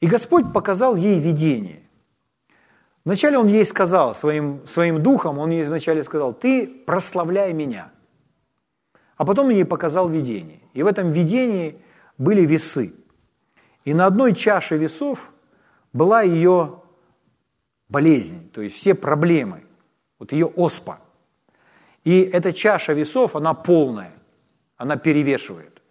и 0.01 0.07
Господь 0.07 0.53
показал 0.53 0.97
ей 0.97 1.19
видение. 1.19 1.83
Вначале 3.05 3.39
Он 3.39 3.47
ей 3.47 3.65
сказал, 3.65 4.15
своим, 4.15 4.67
своим 4.67 5.03
духом, 5.03 5.39
Он 5.39 5.51
ей 5.51 5.65
вначале 5.65 6.03
сказал, 6.03 6.33
ты 6.33 6.67
прославляй 6.67 7.53
меня. 7.53 7.91
А 9.17 9.25
потом 9.25 9.47
Он 9.47 9.53
ей 9.53 9.65
показал 9.65 10.09
видение. 10.09 10.61
И 10.75 10.83
в 10.83 10.87
этом 10.87 11.11
видении 11.11 11.81
были 12.19 12.43
весы. 12.43 12.93
И 13.85 13.95
на 13.95 14.07
одной 14.07 14.35
чаше 14.35 14.77
весов 14.77 15.33
была 15.93 16.23
ее 16.23 16.83
болезнь, 17.89 18.51
то 18.51 18.61
есть 18.61 18.77
все 18.77 18.95
проблемы, 18.95 19.65
вот 20.19 20.33
ее 20.33 20.47
оспа. 20.47 20.99
И 22.05 22.21
эта 22.21 22.53
чаша 22.53 22.93
весов, 22.93 23.37
она 23.37 23.55
полная, 23.55 24.13
она 24.77 24.97
перевешивает. 24.97 25.83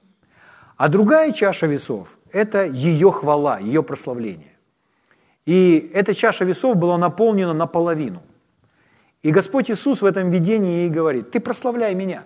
А 0.78 0.90
другая 0.90 1.32
чаша 1.32 1.68
весов– 1.68 2.18
это 2.32 2.66
ее 2.66 3.12
хвала, 3.12 3.60
ее 3.60 3.82
прославление. 3.82 4.58
И 5.46 5.92
эта 5.94 6.14
чаша 6.14 6.44
весов 6.44 6.76
была 6.76 6.98
наполнена 6.98 7.54
наполовину. 7.54 8.24
И 9.22 9.32
Господь 9.32 9.72
Иисус 9.72 10.02
в 10.02 10.06
этом 10.06 10.30
видении 10.30 10.84
ей 10.84 10.90
говорит, 10.90 11.32
ты 11.32 11.40
прославляй 11.40 11.96
меня. 11.96 12.26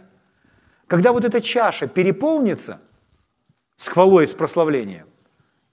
Когда 0.87 1.13
вот 1.13 1.23
эта 1.23 1.41
чаша 1.41 1.87
переполнится 1.87 2.81
с 3.77 3.87
хвалой, 3.87 4.27
с 4.27 4.31
прославлением, 4.31 5.05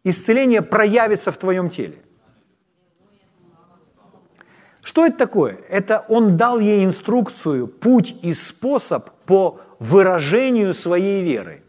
исцеление 0.04 0.62
проявится 0.62 1.32
в 1.32 1.38
твоем 1.38 1.70
теле. 1.70 1.98
Что 4.82 5.04
это 5.04 5.18
такое? 5.18 5.58
Это 5.68 6.04
он 6.08 6.36
дал 6.36 6.60
ей 6.60 6.84
инструкцию, 6.84 7.66
путь 7.66 8.14
и 8.22 8.34
способ 8.34 9.10
по 9.24 9.60
выражению 9.78 10.74
своей 10.74 11.22
веры. 11.22 11.62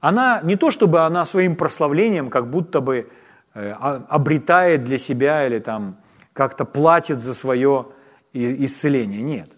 Она 0.00 0.40
не 0.42 0.56
то, 0.56 0.70
чтобы 0.70 1.00
она 1.00 1.24
своим 1.24 1.56
прославлением 1.56 2.28
как 2.28 2.50
будто 2.50 2.80
бы 2.80 3.08
э, 3.54 3.72
обретает 3.72 4.84
для 4.84 4.98
себя 4.98 5.46
или 5.46 5.58
там 5.60 5.96
как-то 6.32 6.64
платит 6.64 7.20
за 7.20 7.34
свое 7.34 7.86
исцеление. 8.32 9.22
Нет. 9.22 9.50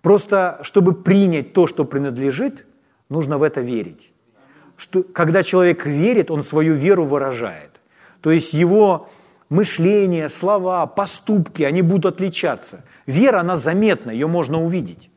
Просто, 0.00 0.60
чтобы 0.62 0.94
принять 0.94 1.52
то, 1.52 1.66
что 1.66 1.84
принадлежит, 1.84 2.64
нужно 3.08 3.38
в 3.38 3.42
это 3.42 3.60
верить. 3.60 4.12
Что, 4.76 5.02
когда 5.02 5.42
человек 5.42 5.84
верит, 5.86 6.30
он 6.30 6.42
свою 6.42 6.74
веру 6.74 7.04
выражает. 7.04 7.80
То 8.20 8.30
есть 8.30 8.52
его 8.54 9.08
мышление, 9.48 10.28
слова, 10.28 10.86
поступки, 10.86 11.62
они 11.62 11.82
будут 11.82 12.14
отличаться. 12.14 12.84
Вера, 13.06 13.40
она 13.40 13.56
заметна, 13.56 14.10
ее 14.10 14.26
можно 14.26 14.62
увидеть. 14.62 15.10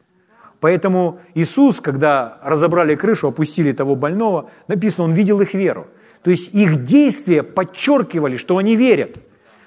Поэтому 0.59 1.19
Иисус, 1.35 1.79
когда 1.79 2.37
разобрали 2.43 2.95
крышу, 2.95 3.27
опустили 3.27 3.71
того 3.71 3.95
больного, 3.95 4.49
написано, 4.67 5.05
он 5.05 5.13
видел 5.13 5.39
их 5.41 5.53
веру. 5.53 5.87
То 6.23 6.31
есть 6.31 6.53
их 6.53 6.83
действия 6.83 7.43
подчеркивали, 7.43 8.37
что 8.37 8.57
они 8.57 8.75
верят. 8.75 9.13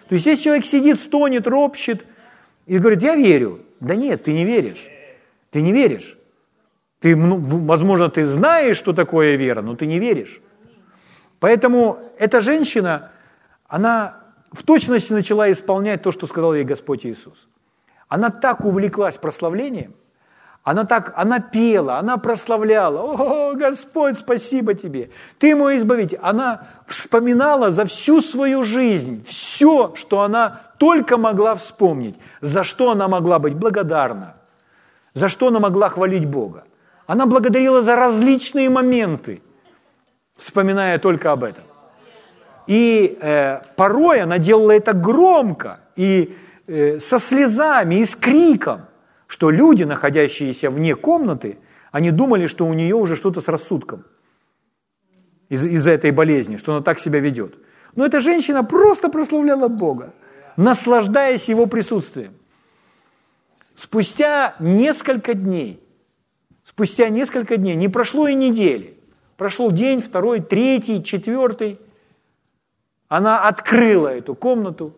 То 0.09 0.15
есть 0.15 0.27
если 0.27 0.45
человек 0.45 0.67
сидит, 0.67 1.01
стонет, 1.01 1.47
ропщет 1.47 2.05
и 2.67 2.79
говорит, 2.79 3.03
я 3.03 3.17
верю. 3.17 3.61
Да 3.81 3.95
нет, 3.95 4.25
ты 4.25 4.33
не 4.33 4.45
веришь. 4.45 4.87
Ты 5.51 5.63
не 5.63 5.73
веришь. 5.73 6.17
Ты, 7.01 7.17
ну, 7.17 7.37
возможно, 7.39 8.11
ты 8.11 8.27
знаешь, 8.27 8.77
что 8.77 8.93
такое 8.93 9.37
вера, 9.37 9.63
но 9.63 9.75
ты 9.75 9.87
не 9.87 9.99
веришь. 9.99 10.41
Поэтому 11.41 11.99
эта 12.19 12.41
женщина, 12.41 13.11
она 13.67 14.21
в 14.53 14.63
точности 14.63 15.13
начала 15.13 15.51
исполнять 15.51 16.03
то, 16.03 16.13
что 16.13 16.27
сказал 16.27 16.55
ей 16.55 16.65
Господь 16.65 17.07
Иисус. 17.07 17.49
Она 18.09 18.31
так 18.31 18.65
увлеклась 18.65 19.17
прославлением, 19.17 19.95
она 20.64 20.85
так, 20.85 21.12
она 21.16 21.40
пела, 21.40 21.98
она 21.98 22.18
прославляла. 22.18 23.01
О, 23.01 23.55
Господь, 23.55 24.16
спасибо 24.16 24.75
тебе. 24.75 25.11
Ты 25.38 25.57
мой 25.57 25.77
избавитель. 25.77 26.18
Она 26.22 26.68
вспоминала 26.87 27.72
за 27.72 27.85
всю 27.85 28.20
свою 28.20 28.62
жизнь 28.62 29.25
все, 29.27 29.92
что 29.96 30.20
она 30.20 30.61
только 30.79 31.16
могла 31.16 31.57
вспомнить, 31.57 32.14
за 32.40 32.62
что 32.62 32.90
она 32.90 33.09
могла 33.09 33.40
быть 33.40 33.55
благодарна, 33.55 34.35
за 35.14 35.29
что 35.29 35.48
она 35.48 35.59
могла 35.59 35.88
хвалить 35.88 36.27
Бога. 36.27 36.62
Она 37.09 37.27
благодарила 37.27 37.83
за 37.83 37.96
различные 37.96 38.70
моменты, 38.70 39.42
вспоминая 40.37 40.98
только 40.98 41.33
об 41.33 41.42
этом. 41.42 41.64
И 42.68 43.18
э, 43.20 43.61
порой 43.75 44.20
она 44.20 44.38
делала 44.38 44.70
это 44.70 44.92
громко 44.92 45.81
и 45.96 46.37
э, 46.68 47.01
со 47.01 47.18
слезами 47.18 47.96
и 47.96 48.05
с 48.05 48.14
криком, 48.14 48.83
что 49.33 49.49
люди, 49.49 49.85
находящиеся 49.85 50.68
вне 50.68 50.95
комнаты, 50.95 51.57
они 51.90 52.11
думали, 52.11 52.47
что 52.47 52.66
у 52.66 52.75
нее 52.75 52.95
уже 52.95 53.16
что-то 53.16 53.40
с 53.40 53.49
рассудком 53.49 54.05
из- 55.49 55.64
из-за 55.64 55.92
этой 55.92 56.11
болезни, 56.11 56.59
что 56.59 56.75
она 56.75 56.83
так 56.83 57.01
себя 57.01 57.18
ведет. 57.18 57.55
Но 57.97 58.05
эта 58.05 58.21
женщина 58.21 58.62
просто 58.62 59.09
прославляла 59.09 59.68
Бога, 59.68 60.12
наслаждаясь 60.59 61.49
Его 61.49 61.66
присутствием. 61.66 62.35
Спустя 63.75 64.55
несколько 64.61 65.33
дней, 65.33 65.83
спустя 66.62 67.09
несколько 67.09 67.57
дней, 67.57 67.75
не 67.75 67.88
прошло 67.88 68.29
и 68.29 68.35
недели, 68.35 68.99
прошел 69.38 69.73
день, 69.73 70.03
второй, 70.03 70.40
третий, 70.40 71.03
четвертый– 71.03 71.81
она 73.09 73.49
открыла 73.49 74.09
эту 74.09 74.35
комнату 74.35 74.95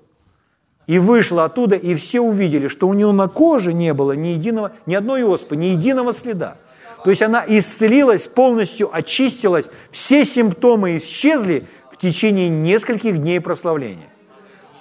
и 0.86 0.98
вышла 0.98 1.44
оттуда, 1.44 1.76
и 1.76 1.94
все 1.94 2.20
увидели, 2.20 2.68
что 2.68 2.88
у 2.88 2.94
нее 2.94 3.12
на 3.12 3.28
коже 3.28 3.72
не 3.72 3.94
было 3.94 4.12
ни, 4.12 4.28
единого, 4.28 4.72
ни 4.86 4.94
одной 4.94 5.22
оспы, 5.24 5.56
ни 5.56 5.66
единого 5.66 6.12
следа. 6.12 6.56
То 7.04 7.10
есть 7.10 7.22
она 7.22 7.44
исцелилась, 7.46 8.22
полностью 8.22 8.88
очистилась, 8.94 9.66
все 9.90 10.24
симптомы 10.24 10.96
исчезли 10.96 11.64
в 11.90 11.98
течение 11.98 12.48
нескольких 12.48 13.18
дней 13.18 13.40
прославления. 13.40 14.08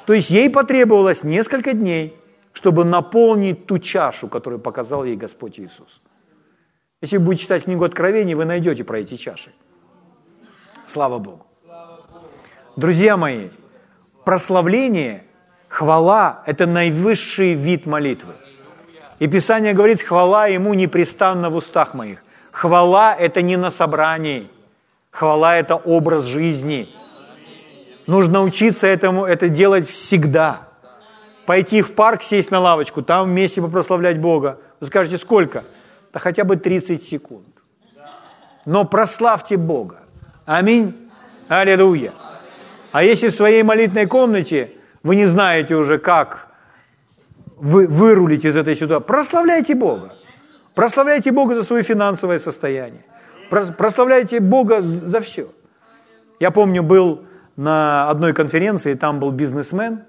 То 0.05 0.13
есть 0.13 0.29
ей 0.29 0.49
потребовалось 0.49 1.23
несколько 1.23 1.73
дней, 1.73 2.17
чтобы 2.51 2.85
наполнить 2.85 3.65
ту 3.65 3.79
чашу, 3.79 4.27
которую 4.27 4.59
показал 4.59 5.03
ей 5.03 5.15
Господь 5.15 5.59
Иисус. 5.59 6.01
Если 7.01 7.17
вы 7.17 7.25
будете 7.25 7.43
читать 7.43 7.63
книгу 7.65 7.83
Откровений, 7.83 8.33
вы 8.33 8.45
найдете 8.45 8.83
про 8.83 8.99
эти 8.99 9.17
чаши. 9.17 9.51
Слава 10.87 11.19
Богу. 11.19 11.45
Друзья 12.75 13.17
мои, 13.17 13.49
прославление, 14.23 15.25
хвала– 15.73 16.43
это 16.45 16.67
наивысший 16.67 17.55
вид 17.55 17.87
молитвы. 17.87 18.33
И 19.17 19.27
Писание 19.27 19.73
говорит, 19.73 20.03
хвала 20.03 20.45
Ему 20.45 20.75
непрестанно 20.75 21.49
в 21.49 21.55
устах 21.55 21.95
моих. 21.95 22.19
Хвала– 22.51 23.15
это 23.19 23.41
не 23.41 23.57
на 23.57 23.71
собрании. 23.71 24.47
Хвала– 25.09 25.55
это 25.57 25.75
образ 25.75 26.25
жизни. 26.25 26.89
Нужно 28.05 28.43
учиться 28.43 28.85
этому, 28.85 29.25
это 29.25 29.49
делать 29.49 29.89
всегда. 29.89 30.67
Пойти 31.47 31.81
в 31.81 31.95
парк, 31.95 32.21
сесть 32.21 32.51
на 32.51 32.59
лавочку, 32.59 33.01
там 33.01 33.29
вместе 33.29 33.59
попрославлять 33.59 34.19
Бога. 34.19 34.59
Вы 34.79 34.87
скажете, 34.87 35.17
сколько? 35.17 35.63
Да 36.13 36.19
хотя 36.19 36.43
бы 36.43 36.55
30 36.55 37.01
секунд. 37.01 37.47
Но 38.65 38.85
прославьте 38.85 39.57
Бога. 39.57 40.01
Аминь. 40.45 41.09
Аллилуйя. 41.47 42.13
А 42.91 43.03
если 43.03 43.29
в 43.29 43.33
своей 43.33 43.63
молитвенной 43.63 44.05
комнате 44.05 44.73
вы 45.03 45.15
не 45.15 45.25
знаете 45.25 45.75
уже, 45.75 45.99
как 45.99 46.47
вы 47.57 47.87
вырулить 47.87 48.45
из 48.45 48.55
этой 48.55 48.75
ситуации, 48.75 49.05
прославляйте 49.05 49.75
Бога. 49.75 50.15
Прославляйте 50.75 51.31
Бога 51.31 51.55
за 51.55 51.63
свое 51.63 51.83
финансовое 51.83 52.39
состояние. 52.39 53.05
Прославляйте 53.49 54.39
Бога 54.39 54.81
за 54.81 55.19
все. 55.19 55.47
Я 56.39 56.51
помню, 56.51 56.83
был 56.83 57.25
на 57.55 58.09
одной 58.09 58.33
конференции, 58.33 58.95
там 58.95 59.19
был 59.19 59.31
бизнесмен, 59.31 60.03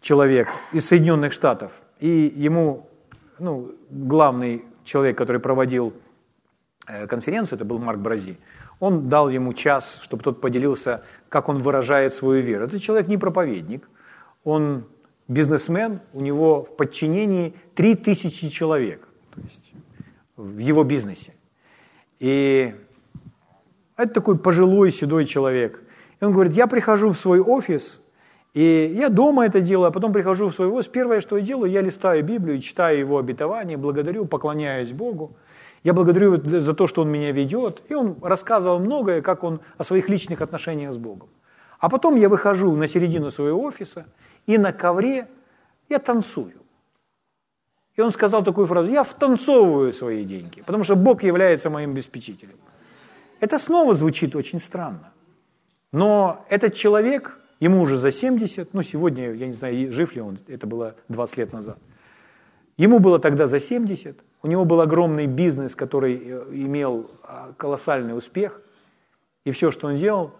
человек 0.00 0.48
из 0.72 0.88
Соединенных 0.88 1.32
Штатов, 1.32 1.70
и 2.00 2.32
ему, 2.36 2.88
ну, 3.38 3.72
главный 3.90 4.64
человек, 4.82 5.16
который 5.16 5.40
проводил 5.40 5.92
э, 6.88 7.06
конференцию, 7.06 7.56
это 7.56 7.64
был 7.64 7.78
Марк 7.78 8.00
Брази, 8.00 8.36
он 8.80 9.08
дал 9.08 9.28
ему 9.28 9.52
час, 9.52 10.00
чтобы 10.02 10.22
тот 10.22 10.40
поделился, 10.40 11.02
как 11.28 11.48
он 11.48 11.62
выражает 11.62 12.12
свою 12.12 12.42
веру. 12.42 12.64
Этот 12.64 12.82
человек 12.82 13.08
не 13.08 13.18
проповедник, 13.18 13.88
он 14.44 14.84
бизнесмен, 15.28 16.00
у 16.12 16.20
него 16.20 16.64
в 16.64 16.76
подчинении 16.76 17.54
3000 17.74 18.48
человек, 18.48 19.08
то 19.34 19.40
есть 19.42 19.72
в 20.36 20.58
его 20.58 20.84
бизнесе. 20.84 21.34
И 22.18 22.74
это 23.96 24.14
такой 24.14 24.38
пожилой, 24.38 24.90
седой 24.90 25.26
человек. 25.26 25.82
И 26.20 26.24
он 26.24 26.32
говорит, 26.32 26.54
я 26.54 26.66
прихожу 26.66 27.10
в 27.10 27.18
свой 27.18 27.40
офис, 27.40 28.00
и 28.52 28.94
я 28.98 29.08
дома 29.08 29.46
это 29.46 29.60
делаю, 29.60 29.88
а 29.88 29.90
потом 29.90 30.12
прихожу 30.12 30.48
в 30.48 30.54
свой 30.54 30.68
офис. 30.68 30.88
Первое, 30.88 31.20
что 31.20 31.36
я 31.36 31.44
делаю, 31.44 31.70
я 31.70 31.82
листаю 31.82 32.24
Библию, 32.24 32.60
читаю 32.60 32.98
его 32.98 33.18
обетование, 33.18 33.76
благодарю, 33.76 34.24
поклоняюсь 34.26 34.92
Богу. 34.92 35.36
Я 35.84 35.94
благодарю 35.94 36.36
за 36.60 36.74
то, 36.74 36.86
что 36.86 37.02
он 37.02 37.10
меня 37.10 37.32
ведет. 37.32 37.82
И 37.88 37.94
он 37.94 38.16
рассказывал 38.20 38.80
многое, 38.80 39.22
как 39.22 39.44
он 39.44 39.60
о 39.78 39.84
своих 39.84 40.08
личных 40.08 40.40
отношениях 40.42 40.92
с 40.92 40.96
Богом. 40.96 41.28
А 41.80 41.88
потом 41.88 42.16
я 42.16 42.28
выхожу 42.28 42.76
на 42.76 42.86
середину 42.86 43.30
своего 43.30 43.62
офиса, 43.62 44.06
и 44.46 44.58
на 44.58 44.72
ковре 44.72 45.26
я 45.88 45.98
танцую. 45.98 46.52
И 47.96 48.00
он 48.02 48.12
сказал 48.12 48.44
такую 48.44 48.66
фразу, 48.66 48.90
я 48.90 49.02
втанцовываю 49.02 49.92
свои 49.92 50.24
деньги, 50.24 50.62
потому 50.62 50.84
что 50.84 50.94
Бог 50.94 51.22
является 51.22 51.70
моим 51.70 51.92
обеспечителем. 51.92 52.56
Это 53.40 53.58
снова 53.58 53.94
звучит 53.94 54.36
очень 54.36 54.60
странно. 54.60 55.12
Но 55.90 56.44
этот 56.50 56.74
человек, 56.74 57.38
ему 57.58 57.80
уже 57.80 57.96
за 57.96 58.12
70, 58.12 58.74
ну 58.74 58.82
сегодня, 58.82 59.32
я 59.32 59.46
не 59.46 59.54
знаю, 59.54 59.90
жив 59.90 60.14
ли 60.14 60.20
он, 60.20 60.38
это 60.46 60.66
было 60.66 60.94
20 61.08 61.36
лет 61.38 61.52
назад. 61.52 61.78
Ему 62.76 62.98
было 62.98 63.18
тогда 63.18 63.46
за 63.46 63.58
70, 63.58 64.18
у 64.42 64.46
него 64.46 64.64
был 64.64 64.80
огромный 64.80 65.26
бизнес, 65.26 65.74
который 65.74 66.20
э, 66.22 66.46
имел 66.52 67.10
а, 67.22 67.52
колоссальный 67.56 68.16
успех. 68.16 68.62
И 69.44 69.50
все, 69.50 69.70
что 69.70 69.88
он 69.88 69.96
делал, 69.96 70.32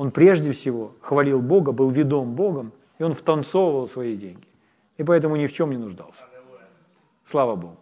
он 0.00 0.12
прежде 0.12 0.52
всего 0.52 0.94
хвалил 1.02 1.42
Бога, 1.42 1.72
был 1.72 1.90
ведом 1.90 2.34
Богом, 2.34 2.72
и 2.98 3.02
он 3.02 3.12
втанцовывал 3.12 3.86
свои 3.86 4.16
деньги. 4.16 4.46
И 4.96 5.04
поэтому 5.04 5.36
ни 5.36 5.46
в 5.46 5.52
чем 5.52 5.70
не 5.72 5.76
нуждался. 5.76 6.24
Слава 7.22 7.54
Богу. 7.54 7.76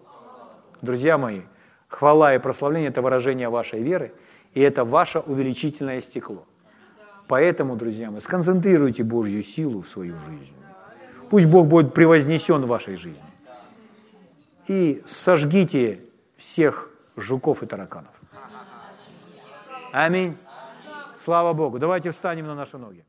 друзья 0.82 1.16
мои, 1.16 1.42
хвала 1.86 2.34
и 2.34 2.38
прославление– 2.40 2.88
это 2.90 3.02
выражение 3.02 3.48
вашей 3.48 3.82
веры, 3.82 4.12
и 4.52 4.60
это 4.60 4.84
ваше 4.84 5.20
увеличительное 5.20 6.00
стекло. 6.00 6.44
Поэтому, 7.28 7.76
друзья 7.76 8.10
мои, 8.10 8.20
сконцентрируйте 8.20 9.04
Божью 9.04 9.44
силу 9.44 9.82
в 9.82 9.88
свою 9.88 10.18
жизнь. 10.26 10.56
Пусть 11.30 11.46
Бог 11.46 11.68
будет 11.68 11.94
превознесен 11.94 12.62
в 12.62 12.66
вашей 12.66 12.96
жизни. 12.96 13.22
И 14.66 15.04
сожгите 15.06 16.00
всех 16.36 16.90
жуков 17.16 17.62
и 17.62 17.66
тараканов. 17.66 18.12
Аминь. 19.92 20.36
Слава 21.18 21.52
Богу. 21.52 21.78
Давайте 21.78 22.10
встанем 22.10 22.46
на 22.46 22.54
наши 22.54 22.78
ноги. 22.78 23.04